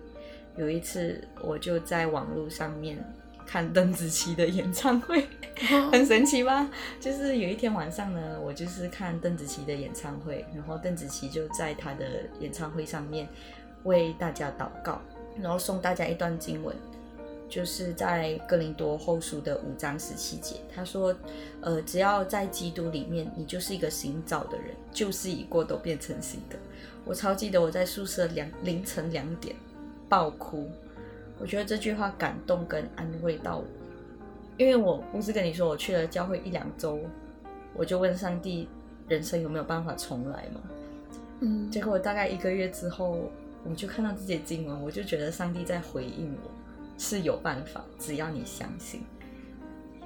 [0.56, 3.04] 有一次我就在网络上面
[3.48, 5.26] 看邓紫棋的演唱会，
[5.92, 6.70] 很神奇吧？
[7.00, 12.06] 就是有一天晚上呢，我就是看邓紫棋的演唱会，然后邓紫棋就在她的
[12.42, 13.28] 演唱会上面
[13.84, 15.02] 为大家祷告。
[15.42, 16.76] 然后送大家一段经文，
[17.48, 21.16] 就是在哥林多后书的五章十七节，他说
[21.62, 26.58] ：“呃，只要在基督里面，你就是一个新造的人，旧事已过，都变成新的。”
[27.06, 29.56] 我超记得我在宿舍两凌晨两点
[30.10, 30.70] 爆哭，
[31.40, 33.66] 我觉得这句话感动跟安慰到我，
[34.58, 37.00] 因为我不是跟你说我去了教会一两周，
[37.74, 38.68] 我就问上帝，
[39.08, 40.62] 人生有没有办法重来嘛？
[41.42, 43.30] 嗯，结果大概一个月之后。
[43.70, 46.50] 我就看到这些经文，我就觉得上帝在回应我，
[46.98, 49.02] 是有办法，只要你相信。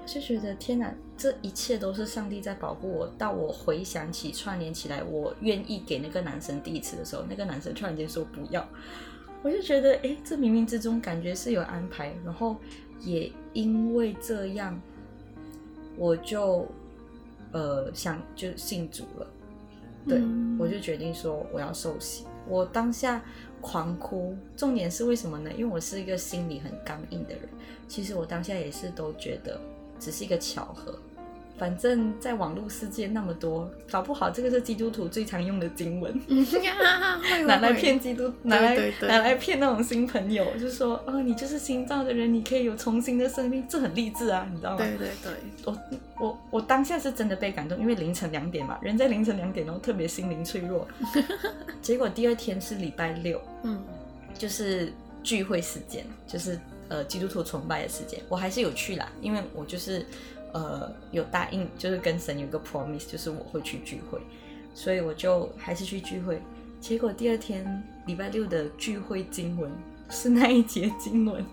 [0.04, 3.08] 就觉得天哪，这一切都是上帝在保护我。
[3.20, 8.68] 到我回想起串联起来，我愿意给那个男生第一次的时候，那个男生突然间说不要，
[9.44, 12.14] 我就觉得哎，这冥冥之中感觉是有安排。
[12.24, 12.56] 然后
[13.00, 14.80] 也因为这样，
[15.98, 16.68] 我就
[17.52, 19.28] 呃想就信主了。
[20.08, 22.26] 对，嗯、我就决定说我要受洗。
[22.48, 23.24] 我当下
[23.62, 25.52] 狂哭，重点是为什么呢？
[25.54, 27.48] 因为我是一个心里很刚硬的人。
[27.88, 29.60] 其实我当下也是都觉得
[30.00, 30.98] 只是一个巧合。
[31.62, 36.12] 反正在网络世界那么多，搞不好这个是基督徒最常用的经文，
[37.46, 44.78] 拿来骗基督，拿来拿来骗那种新朋友，就是说，哦，你就是新造的人，你可以有重新的生命，这很励志啊，你知道吗？
[44.80, 45.32] 对对对，
[45.66, 45.78] 我
[46.20, 50.88] 我我当下是真的被感动，因为凌晨两点嘛，人在凌晨两点然后特别心灵脆弱。
[51.80, 53.80] 结果第二天是礼拜六，嗯，
[54.36, 60.04] 就是聚会时间，就是呃基督徒崇拜的时间，我还是有去啦，因为我就是。
[60.54, 64.20] 呃，有答应，就是跟神有个 promise，就是我会去聚会，
[64.74, 66.42] 所以我就还是去聚会。
[66.80, 69.72] 结果第二天礼拜六的聚会经文
[70.10, 71.46] 是那一节经文，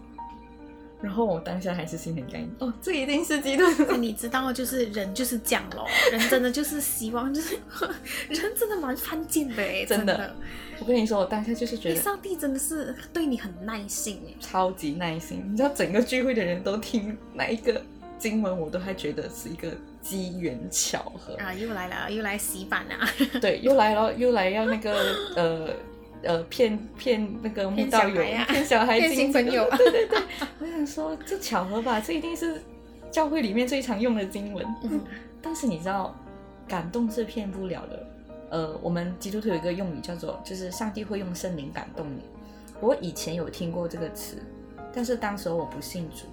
[1.02, 2.50] 然后我当下还是心很感应。
[2.58, 3.94] 哦，这一定是基督徒。
[4.00, 7.56] 你知道，就是人就是这样咯，人真的就是希望，就是
[8.30, 10.16] 人真的蛮犯贱的哎，真的。
[10.16, 10.36] 真的
[10.80, 15.44] 我跟你说，我当下就是觉得上帝真的是对你很耐心哎，超级耐心。
[15.50, 17.82] 你知道整个聚会的人都听哪一个？
[18.18, 19.70] 经文我都还觉得是一个
[20.02, 22.94] 机缘巧合啊，又来了，又来洗版了。
[23.40, 25.68] 对，又来了，又来要那个 呃
[26.22, 29.68] 呃骗骗那个慕道友，骗小孩、啊、骗新朋友。
[29.76, 30.18] 对对对，
[30.58, 32.60] 我想说这巧合吧，这一定是
[33.10, 34.66] 教会里面最常用的经文。
[34.82, 35.00] 嗯、
[35.40, 36.14] 但是你知道，
[36.66, 38.06] 感动是骗不了的。
[38.50, 42.22] 呃，我们基督徒有一个用语叫做，就是上帝会用圣灵感动你。
[42.80, 44.36] 我以前有听过这个词，
[44.92, 46.26] 但是当时我不信主。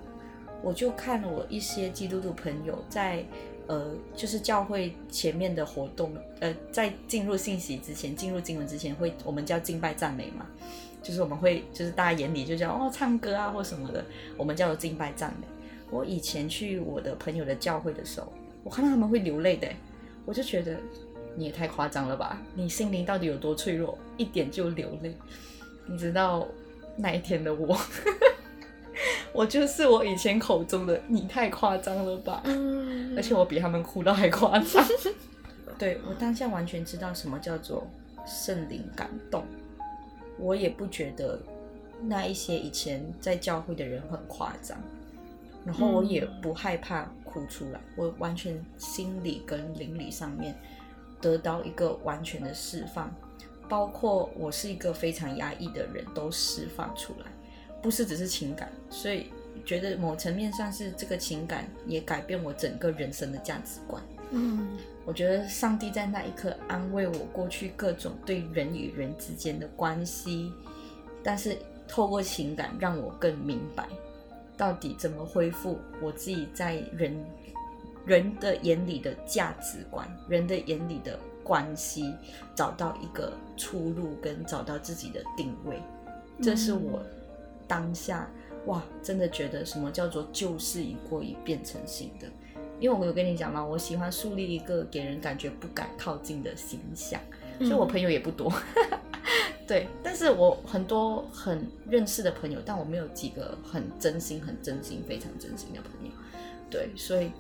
[0.66, 3.24] 我就看了我一些基督徒朋友在，
[3.68, 10.48] 呃，就是教会前面的活动，呃，在进入信息之前，进入经文之前，会我们叫敬拜赞美嘛，
[11.04, 14.04] 就是我们会，就是大家眼里就叫哦唱歌啊或什么的，
[14.36, 15.46] 我们叫做敬拜赞美。
[15.92, 19.70] 我以前去我的朋友的教会的时候，我看到他们会流泪的，
[20.26, 20.76] 我就觉得
[21.36, 25.16] 你也太夸张了吧，你心灵到底有多脆弱，一点就流泪？
[25.86, 26.48] 你知道
[26.98, 27.78] 那一天的我。
[29.36, 34.84] 我就是我以前口中的你太夸张了吧，嗯，而且我比他们哭的还夸张。
[35.78, 37.86] 对，我当下完全知道什么叫做
[38.26, 39.44] 圣灵感动，
[40.40, 41.38] 我也不觉得
[42.02, 44.78] 那一些以前在教会的人很夸张，
[45.66, 50.56] 然后我也不害怕哭出来，我完全心理跟灵里上面
[51.20, 53.14] 得到一个完全的释放，
[53.68, 57.26] 包括我是一个非常压抑的人都释放出来。
[57.86, 59.28] 不是只是情感，所以
[59.64, 64.02] 觉得某层面上是这个情感也改变我整个人生的价值观。
[64.32, 64.70] 嗯，
[65.06, 70.52] 我觉得上帝在那一刻安慰我过去各种对人与人之间的关系，
[71.22, 71.56] 但是
[71.88, 73.88] 透过情感让我更明白
[74.58, 77.16] 到底怎么恢复我自己在人
[78.04, 82.16] 人的眼里的价值观，人的眼里的关系，
[82.56, 85.80] 找到一个出路跟找到自己的定位。
[86.42, 87.00] 这是我。
[87.68, 88.30] 当下
[88.66, 92.28] 哇，真的觉得什么叫做旧事已过，已变成新的。
[92.80, 97.20] 因为我有跟你讲嘛，我喜欢树立一个给人感觉不敢靠近的形象，
[97.60, 98.52] 所以我朋友也不多。
[98.76, 99.00] 嗯、
[99.66, 106.12] 对，但是我很多很认识的朋友，但我没有几个很真心、很真心、非常真心的朋友。
[106.70, 107.32] 对，所以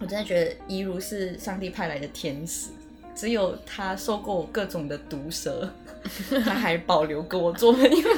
[0.00, 2.70] 我真的觉得怡如是上帝派来的天使，
[3.14, 5.70] 只有他受过我各种的毒舌，
[6.44, 8.08] 他还保留跟我做朋友。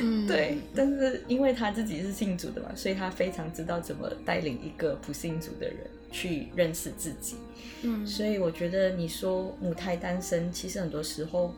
[0.00, 5.78] 嗯，对，但是因为他自己是信主的嘛，所以他非常知道怎么带领一个不信主的人
[6.10, 7.36] 去认识自己。
[7.82, 11.54] 嗯，所以我觉得你说母胎单身，其实很多时候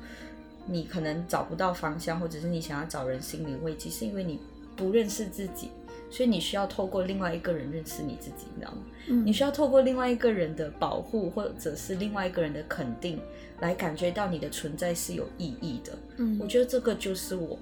[0.66, 4.40] 你可能找不到方向，或者是你想要找人心理慰藉，是因为你
[4.76, 5.70] 不认识自己，
[6.10, 8.78] 所以你需要透过另外一个人认识你自己，你知道吗？
[9.08, 13.20] 嗯，你需要透过另外一个人的保护，或者是另外一个人的肯定，
[13.60, 15.92] 来感觉到你的存在是有意义的。
[16.16, 17.58] 嗯，我觉得这个就是我。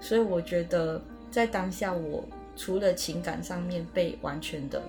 [0.00, 2.22] 所以我觉得，在当下，我
[2.56, 4.82] 除了情感上面被完全的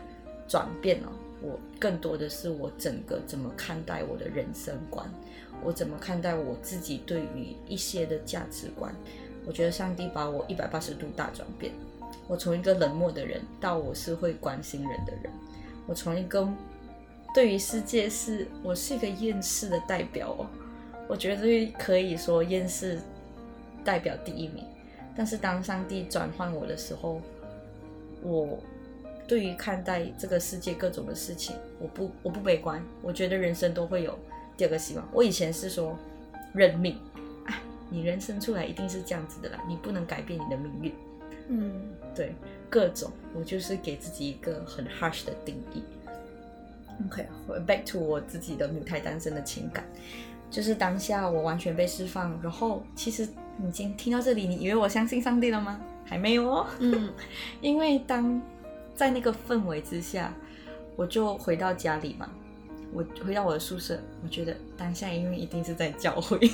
[0.48, 5.10] 转变了，我更多的是我整个怎么看待我的人生观，
[5.64, 8.94] 我怎么看待我自己对于一些的价值观。
[9.46, 11.72] 我觉得上帝把我一百八十度大转变，
[12.28, 15.32] 我从一个冷漠的人到我是会关心人的人，
[15.86, 16.48] 我从一个
[17.34, 20.48] 对于世界是我是一个厌世的代表哦，
[21.08, 23.00] 我觉得可以说厌世
[23.84, 24.66] 代表第一名。
[25.16, 27.22] 但是当上帝转换我的时候，
[28.22, 28.60] 我
[29.28, 34.18] 对于看待这个世界各种的事情，我不我不悲观，我觉得人生都会有
[34.58, 35.08] 第二个希望。
[35.14, 35.98] 我以前是说
[36.54, 36.98] 认命，
[37.46, 37.60] 哎，
[37.90, 40.94] 你人生出来一定是这样子的啦，你不能改变你的命运。
[41.48, 41.72] 嗯，
[42.16, 42.36] 对，
[42.70, 45.84] 各种我就是给自己一个很 harsh 的定义。
[47.08, 49.86] OK，back to 我自己的母胎单身的情感，
[50.50, 53.28] 就是当下我完全被释放，然后其实。
[53.58, 55.80] 你已经听到这里，你以为我相信上帝了吗？
[56.04, 56.68] 还没有哦。
[56.80, 57.10] 嗯，
[57.62, 58.42] 因为当
[58.98, 60.34] 在那个氛围之下，
[60.98, 62.30] 我就回到家里嘛，
[62.92, 66.38] 我回到我的宿舍，我觉得当下因为一定是在教会。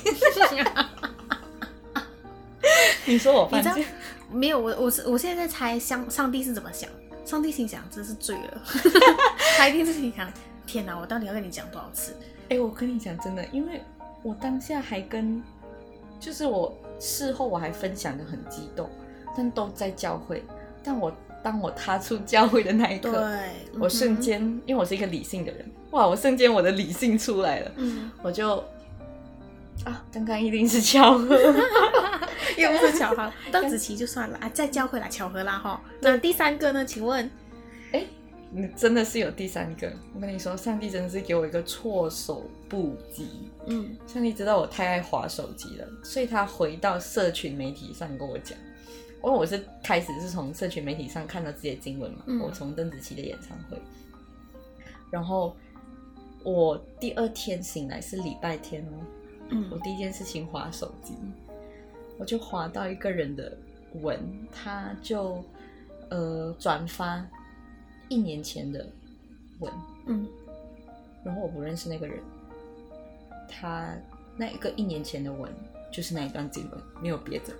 [3.04, 3.84] 你说我犯贱？
[4.32, 6.88] 没有，我我是我现在在猜，上上帝是怎么想？
[7.24, 8.62] 上帝心想，真是醉了。
[9.56, 10.32] 他一定是心想：
[10.66, 12.14] 天哪，我到底要跟你讲多少次？
[12.48, 13.80] 哎，我跟你讲真的，因为
[14.22, 15.42] 我当下还跟，
[16.18, 16.76] 就是我。
[17.04, 18.88] 事后我还分享的很激动，
[19.36, 20.44] 但都在教会。
[20.84, 26.06] 但我当我踏出教会的那一刻，对我瞬间，嗯、因为我是一个理性的人，哇！
[26.06, 28.62] 我瞬间我的理性出来了，嗯、我就
[29.84, 31.36] 啊，刚刚一定是巧合，
[32.56, 35.82] 又不是巧合， 邓紫棋就算了啊，再叫回来巧合啦哈。
[36.00, 36.84] 那第三个呢？
[36.84, 37.30] 请问，
[37.92, 38.04] 哎？
[38.54, 43.50] 你真的是有第三个，我跟你说，上帝真的是给我一个措手不及。
[43.66, 48.58] 嗯，上帝知道我太爱滑手机了，所以他回到社群媒体上跟我讲，
[49.24, 53.80] 因为我是开始是从社群媒体上看到自己的经文嘛，嗯、我从邓紫棋的演唱会，
[55.10, 55.56] 然后
[56.44, 59.00] 我第二天醒来是礼拜天哦，
[59.52, 61.14] 嗯，我第一件事情划手机，
[62.18, 63.56] 我就划到一个人的
[64.00, 64.18] 文，
[64.50, 65.44] 他就
[66.08, 67.24] 呃转发。
[68.08, 68.86] 一年前的
[69.58, 69.72] 文，
[70.04, 70.28] 嗯，
[71.24, 72.18] 然后我不认识那个人，
[73.48, 73.96] 他
[74.36, 75.50] 那一个一年前的文
[75.90, 77.54] 就是那一段经文，没有别的。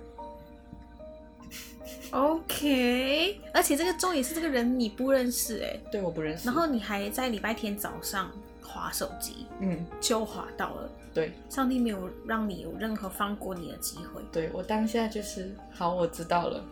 [2.11, 6.45] OK， 而且这个重点是这个人你不认识哎，对，我不认识。
[6.45, 8.29] 然后你还在礼拜天早上
[8.61, 10.89] 划手机，嗯，就划到了。
[11.13, 14.21] 对，上帝没有让你有任何放过你的机会。
[14.31, 16.63] 对，我当下就是好，我知道了，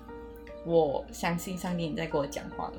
[0.65, 2.73] 我相信上帝你在跟我讲话了。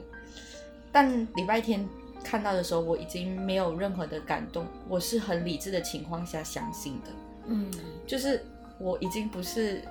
[0.90, 1.88] 但礼拜天
[2.24, 7.10] 看到的时候，我已经没有任何的感动，我是很理智的情况下相信的。
[7.46, 7.70] 嗯，
[8.06, 8.44] 就是
[8.78, 9.82] 我已经不是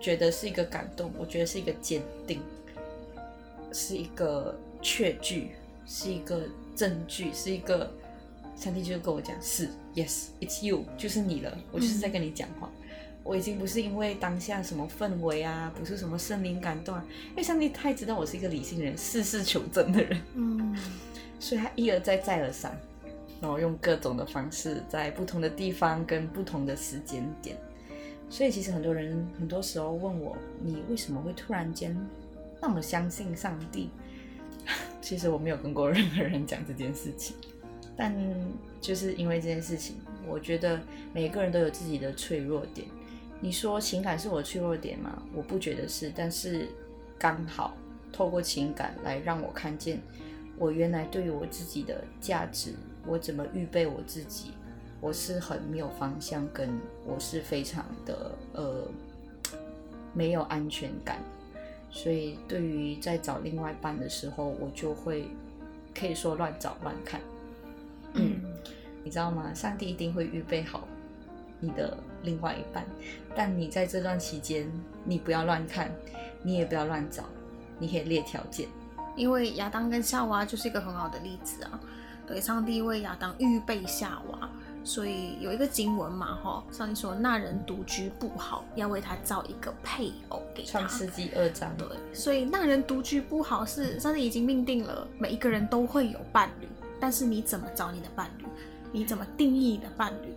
[0.00, 2.40] 觉得是一个感动，我觉得是一个坚定，
[3.72, 5.52] 是一个确据，
[5.86, 6.42] 是一个
[6.74, 7.90] 证据，是一个
[8.58, 12.68] 上帝就跟我讲是，yes，it's you，就是你了，我就是在跟你讲话。
[12.74, 12.84] 嗯
[13.24, 20.74] 我已经不是因为当下什么氛围啊，不是什么圣灵感动啊，因为上帝太知道我是一个理性人，事事求证的人，嗯，
[21.38, 22.74] 所以他一而再再而三，
[23.38, 27.54] 然后用各种的方式，在不同的地方跟不同的时间点，
[28.30, 31.94] 所以其实很多人很多时候问我，你为什么会突然间
[32.62, 33.90] 那么相信上帝？
[35.02, 37.36] 其实我没有跟过任何人讲这件事情，
[37.98, 38.14] 但
[38.80, 40.80] 就是因为这件事情，我觉得
[41.12, 42.86] 每个人都有自己的脆弱点。
[43.40, 45.20] 你说情感是我脆弱点吗？
[45.34, 46.68] 我不觉得是，但是
[47.18, 47.76] 刚好
[48.12, 50.00] 透过情感来让我看见
[50.56, 52.72] 我原来对于我自己的价值，
[53.04, 54.52] 我怎么预备我自己，
[55.00, 56.70] 我是很没有方向，跟
[57.04, 58.88] 我是非常的呃
[60.12, 61.20] 没有安全感，
[61.90, 65.28] 所以对于在找另外一半的时候，我就会
[65.92, 67.20] 可以说乱找乱看。
[68.18, 68.40] 嗯，
[69.04, 69.52] 你知道吗？
[69.54, 70.86] 上帝一定会预备好
[71.60, 72.84] 你的另外一半，
[73.34, 74.70] 但你在这段期间，
[75.04, 75.90] 你不要乱看，
[76.42, 77.24] 你也不要乱找，
[77.78, 78.68] 你可以列条件。
[79.16, 81.80] 因为亚当跟夏娃就是一个很好的例子啊。
[82.26, 84.50] 对，上帝为亚当预备夏娃，
[84.84, 90.70] 所以有一个经文嘛，哈，上帝说那人独居不好，要为他造一个配偶给他。
[90.70, 91.74] 创世纪二章。
[91.78, 96.68] 对，所以那人独居不好是上帝已经命定了，每一个人都会有伴侣。
[97.00, 98.44] 但是你怎么找你的伴侣？
[98.92, 100.34] 你怎么定义你的伴侣？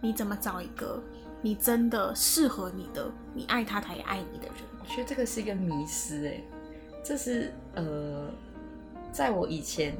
[0.00, 1.02] 你怎么找一个
[1.40, 4.56] 你真的适合你的、你爱他，他也爱你的人？
[4.80, 6.42] 我觉得这个是一个迷思，哎，
[7.02, 8.30] 这是呃，
[9.12, 9.96] 在我以前，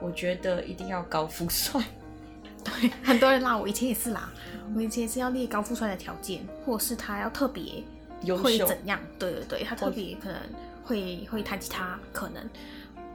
[0.00, 1.80] 我觉得一定要高富帅。
[2.64, 4.32] 对，很多人拉我以前也是啦，
[4.74, 7.84] 我以前也是要列高富帅的条件，或者是他要特别
[8.36, 8.98] 会怎样？
[9.16, 10.40] 对对对，他特别可能
[10.84, 12.50] 会会弹吉他，可能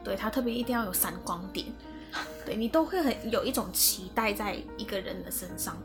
[0.01, 1.67] 对他特别一定要有闪光点。
[2.45, 5.77] 对，你都会很有一种期待在一个人的身上，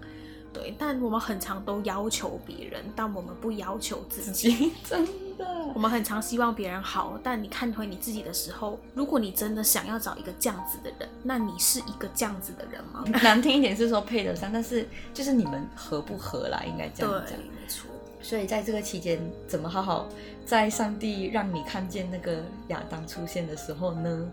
[0.52, 4.72] 对，但我们很常都要求别人，但我们不要求自己。
[4.88, 5.04] 真
[5.36, 13.04] 的，我们很常希望别人好，但你看回你自己的时候，如果你真的想要找一个这样子的人，那你是一个这样子的人吗？
[13.22, 17.36] 难听一点是说配得上，但是就是你们合不合啦，应该这样讲。
[17.36, 17.90] 对，没错。
[18.22, 20.08] 所以在这个期间，怎么好好
[20.44, 24.28] 在上帝让你看见那个亚当出现的时候呢？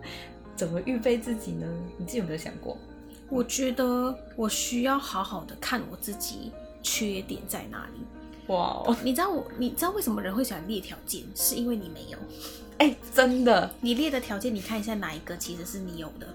[0.55, 1.67] 怎么预备自己呢？
[1.97, 2.77] 你自己有没有想过？
[3.29, 6.51] 我觉得我需要好好的看我自己
[6.83, 8.01] 缺点在哪里。
[8.47, 11.23] 哇 Wow，你知道我，你知道为什么人会喜欢列条件？
[11.33, 12.17] 是因为你没有。
[12.77, 16.27] 哎、欸，真的，你列的条件，你看一下哪一个其实是你有的。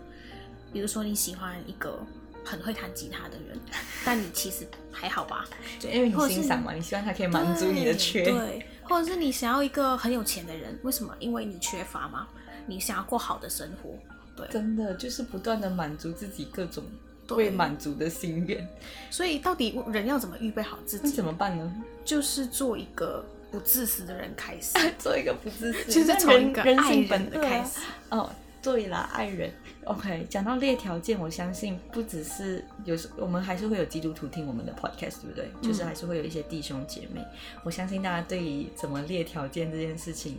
[0.73, 1.99] 比如说你喜欢一个
[2.45, 3.59] 很会弹吉他的人，
[4.05, 5.45] 但你其实还好吧？
[5.79, 8.25] 就因为你欣赏嘛，你希望他可以满足你的缺。
[8.25, 11.14] 对，或者是你想要一个很有钱的人，为什么？
[11.21, 12.27] 因为你缺乏嘛。
[12.69, 13.91] 你想要过好的生活，
[14.37, 16.85] 对，真的就是不断的满足自己各种
[17.31, 18.69] 未满足的心愿。
[19.11, 21.11] 所以到底人要怎么预备好自己？
[21.11, 21.85] 怎么办呢？
[22.05, 27.81] 就是做一个不自私的人开始， 做一个不自私， 就是从一个爱人的开始。
[28.11, 28.31] 啊、哦，
[28.62, 29.51] 对啦，爱人。
[29.85, 35.51] OK，讲到列条件，我相信不只是有时我们还是会有基督徒听我们的 podcast，对不对？
[35.55, 37.25] 嗯、就是还是会有一些弟兄姐妹。
[37.64, 40.39] 我相信大家对于怎么列条件这件事情。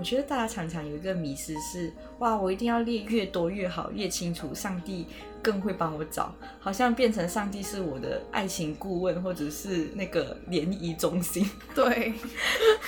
[0.00, 5.06] 我觉得大家常常有一个迷思是，哇，我一定要列越多越好，越清楚，上帝
[5.42, 11.46] 更会帮我找，好像变成上帝是我的爱情顾问，或者是那个联谊中心。
[11.76, 12.14] 对，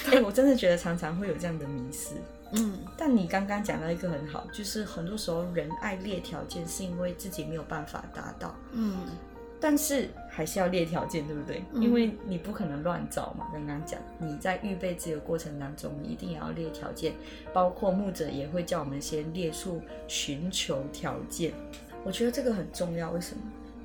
[0.06, 2.14] 哎、欸，我真的觉得常常会有这样的迷思。
[2.52, 8.54] 嗯，但你刚刚讲到一个很好，就是很多时候人爱列条件，是因为自己没有办法达到。
[8.72, 9.00] 嗯。
[9.60, 11.62] 但是还是要列条件，对不对？
[11.74, 13.51] 嗯、因为你不可能乱找嘛。
[13.53, 17.12] 刚刚讲，你在预备这个过程当中，你一定也要列条件，
[17.53, 19.78] 包括牧者也会叫我们先列出
[20.09, 21.53] 寻求条件。
[22.03, 23.43] 我觉得这个很重要，为什么？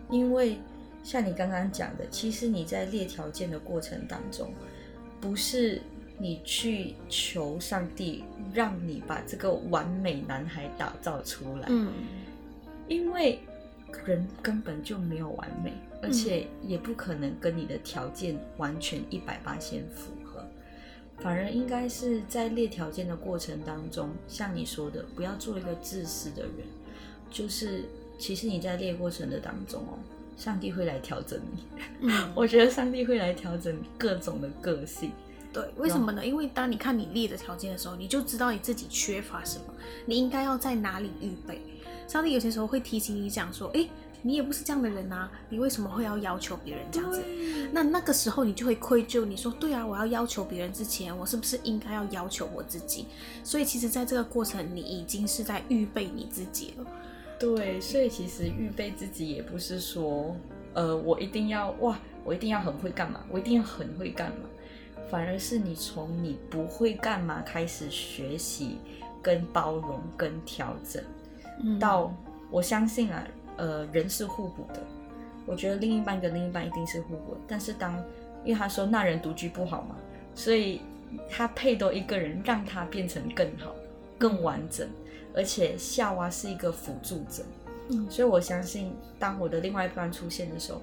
[0.10, 0.58] 因为
[1.04, 4.54] 像你刚刚讲的，其实你在列条件的过程当中，
[5.20, 5.82] 不是
[6.18, 8.24] 你去求上帝
[8.54, 11.92] 让你把这个完美男孩打造出来，嗯，
[12.88, 13.38] 因为。
[14.06, 20.44] 人根本就没有完美，而且也不可能跟你的条件完全一百八先符合。
[21.20, 26.52] 反而应该是在列条件的过程当中，像你说的，不要做一个自私的人。
[27.30, 27.84] 就是
[28.18, 30.00] 其实你在列过程的当中哦，
[30.38, 31.64] 上帝会来调整你。
[32.02, 35.12] 嗯， 我觉得上帝会来调整各种的个性。
[35.52, 36.26] 对，为什么呢？
[36.26, 39.74] 因为当你看你列的条件的时候，你就知道你自己缺乏什么，
[40.06, 41.62] 你应该要在哪里预备。
[42.08, 43.88] 上帝有些时候会提醒你讲说：“哎，
[44.22, 47.22] 你也不是这样的人啊，你为什么会要要求别人这样子？”
[47.74, 53.06] 那那个时候你就会愧疚，你说：“对啊，我要要求别人之前，我是不是应该要要求我自己？”
[53.44, 56.86] 所以其实，在这个过程，你已经是在预备你自己了。
[57.38, 60.36] 对，所以其实预备自己也不是说，
[60.74, 64.48] 呃，我一定要哇，我一定要很会干嘛，我一定要很会干嘛，
[65.12, 68.78] 反而是你从你不会干嘛开始学习、
[69.22, 71.04] 跟包容、跟调整。
[71.80, 72.14] 到
[72.50, 73.28] 我相信啊，
[73.58, 74.82] 呃，人是互补的。
[75.46, 77.40] 我觉得另一半跟另一半一定是互补的。
[77.48, 77.96] 但是当，
[78.44, 79.96] 因为他说那人独居不好嘛，
[80.36, 80.82] 所以
[81.30, 83.74] 他配多一个人，让他变成更好、
[84.18, 84.88] 更完整。
[85.34, 87.44] 而且夏娃是一个辅助者，
[87.90, 90.82] 嗯，所以我相信，当我的另外一半出现的时候，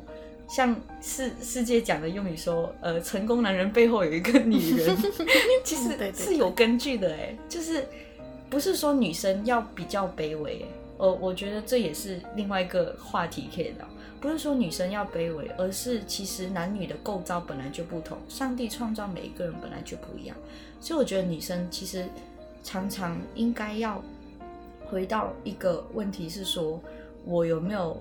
[0.48, 4.96] 像世世界讲的用语说，呃，成功男人背后有一个女人，
[5.64, 7.86] 其实是有根据的，哎，就是。
[8.54, 10.64] 不是说女生要比较卑微，
[10.96, 13.84] 呃，我觉得这也是另外一个话题可以聊。
[14.20, 20.36] 不是说女生要卑微，而是其实男女的构造本来就不同，上帝创造每一个人本来就不一样，
[20.80, 22.08] 所以我觉得女生其实
[22.62, 24.00] 常常应该要
[24.86, 26.80] 回到一个问题是说，
[27.24, 28.00] 我有没有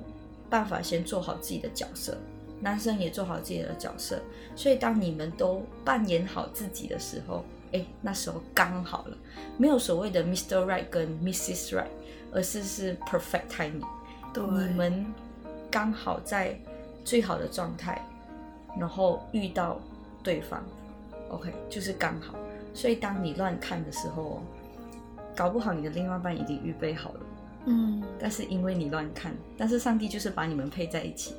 [0.52, 2.16] 办法先做好自己的角色？
[2.60, 4.22] 男生也做好自己的角色。
[4.56, 7.44] 所以当你们都扮演好自己的时候，
[7.74, 9.18] 哎，那时候刚好了，
[9.58, 10.66] 没有所谓的 Mr.
[10.66, 11.76] Right 跟 Mrs.
[11.76, 11.88] Right，
[12.32, 13.86] 而是是 Perfect timing。
[14.34, 15.06] 对，你们
[15.70, 16.58] 刚好在
[17.04, 18.02] 最好的状态，
[18.80, 19.80] 然后遇到
[20.24, 20.64] 对方
[21.30, 22.36] ，OK，就是刚好。
[22.74, 24.42] 所以当你乱看的时候，
[25.36, 27.20] 搞不好你的另外一半已经预备好了。
[27.66, 31.36] 嗯，但是因为你乱看，但是上帝就是把你们配在一起。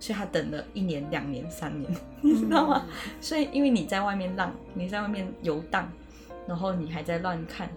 [0.00, 2.86] 所以他等了一年、两年、三年，你知道吗？
[3.20, 5.90] 所以因为你在外面浪，你在外面游荡，
[6.46, 7.68] 然后你还在乱看，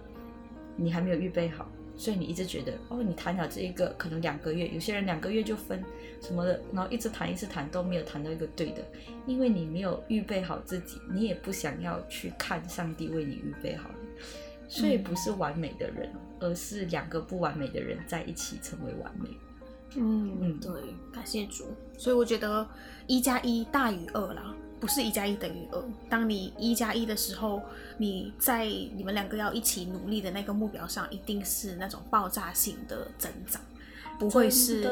[0.76, 5.84] 你还没有预备好，所以你一直觉得哦，你谈了这一个可能两个月，有些人两个月就分
[6.22, 8.84] 什么的，然后一直谈一直谈都没有谈到一个对的，
[9.26, 13.90] 因为你没有预备好自己，你也不想要去看上帝为你预备好，
[14.68, 16.10] 所以不是完美的人，
[16.40, 19.30] 而是两个不完美的人在一起成为完美。
[19.96, 20.72] 嗯嗯，对，
[21.12, 21.66] 感谢主。
[21.98, 22.68] 所以我觉得
[23.08, 25.84] 一加一大于二啦，不是一加一等于二。
[26.10, 27.62] 当你一加一的时候，
[27.98, 33.62] 你在你们两个要一起努力的那个目标上，一定是那种爆炸性的增长，
[34.18, 34.90] 不会是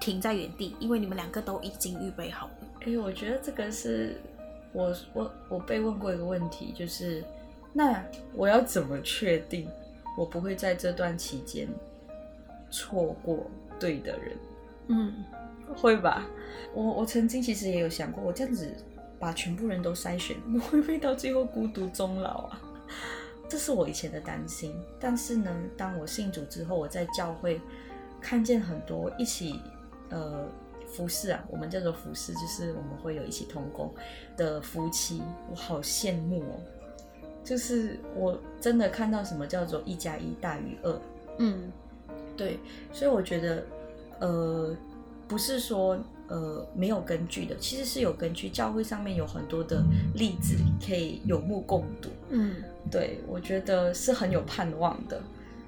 [0.00, 2.52] 停在原地，因为你们两个都已经预备好了。
[2.86, 4.16] 哎，我觉得这个是
[4.72, 7.22] 我我我被问过一个问题，就是
[7.72, 8.02] 那
[8.34, 9.68] 我要怎么确定
[10.16, 11.68] 我不会在这段期间
[12.70, 13.48] 错过？
[13.78, 14.36] 对的人，
[14.88, 15.24] 嗯，
[15.76, 16.26] 会吧？
[16.74, 18.74] 我我曾经其实也有想过，我这样子
[19.18, 22.60] 把全部人都筛选，我 会不会到最后孤独终老啊？
[23.48, 24.74] 这是我以前的担心。
[24.98, 27.60] 但是呢，当我信主之后，我在教会
[28.20, 29.60] 看见很多一起
[30.10, 30.44] 呃
[30.86, 33.94] 服侍啊，我们叫做服侍，就是我们会有一起同工
[34.36, 36.60] 的夫妻，我好羡慕哦。
[37.44, 41.00] 就是我真的看到什么叫做一加一大于二，
[41.38, 41.70] 嗯。
[42.36, 42.58] 对，
[42.92, 43.64] 所以我觉得，
[44.20, 44.76] 呃，
[45.26, 48.48] 不是说呃没有根据的，其实是有根据。
[48.48, 49.82] 教会上面有很多的
[50.14, 52.10] 例子可以有目共睹。
[52.30, 52.56] 嗯，
[52.90, 55.20] 对，我觉得是很有盼望的。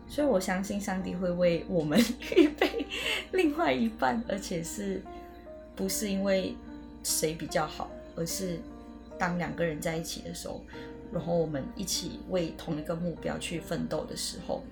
[0.08, 1.98] 所以我相信上帝会为我们
[2.36, 2.86] 预备
[3.32, 5.02] 另外一半，而且是
[5.76, 6.56] 不是因为
[7.02, 8.58] 谁比较好，而是
[9.18, 10.64] 当两个人在一起的时候，
[11.12, 14.62] 然后我们一起为同一个目标去奋斗的时候。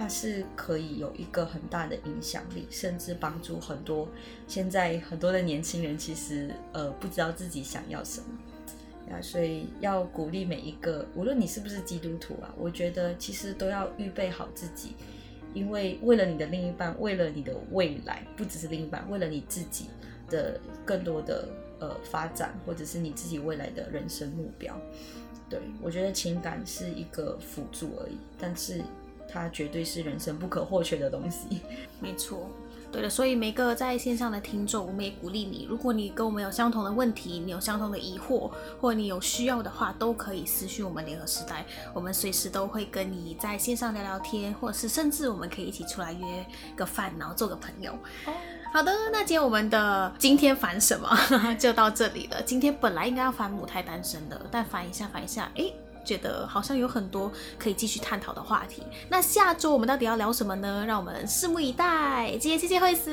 [0.00, 4.08] 它是可以有一个很大的影响力，甚至帮助很多
[4.48, 8.26] 现在很多的年轻人，其实呃不知道自己想要什么
[9.12, 14.96] 啊，所以要鼓励每一个，无论你是不是基督徒啊，我觉得其实都要预备好自己，
[15.52, 19.90] 因为为了你的另一半，为了你的未来，不只是另一半，为了你自己
[20.30, 21.46] 的更多的
[21.78, 24.74] 呃发展，或者是你自己未来的人生目标，
[25.50, 28.82] 对，我觉得情感是一个辅助而已，但是。
[29.32, 31.60] 它绝对是人生不可或缺的东西。
[32.00, 32.48] 没错，
[32.90, 33.08] 对了。
[33.08, 38.50] 所以每个在线上的听众，我们也鼓励你，如果你跟我们有相同的问题，你有相同的疑惑，
[38.80, 41.64] 或者你有需要的话，都可以私讯我们联合时代，
[41.94, 47.92] 我们随时都会跟你在线上聊聊天，或者是甚至我们可以一起出来约个饭，然后做个朋友。
[48.26, 48.32] 哦，
[48.72, 51.08] 好的，那今天我们的今天烦什么
[51.58, 52.42] 就到这里了。
[52.42, 55.70] 今天本来应该要烦母胎单身的，但烦一下烦一下，哎。
[56.04, 58.82] 觉得好像有很多可以继续探讨的话题。
[59.08, 60.84] 那下周我们到底要聊什么呢？
[60.86, 62.30] 让我们拭目以待。
[62.40, 63.10] 今天谢谢惠思，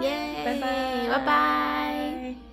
[0.00, 2.49] 耶，拜拜，拜拜。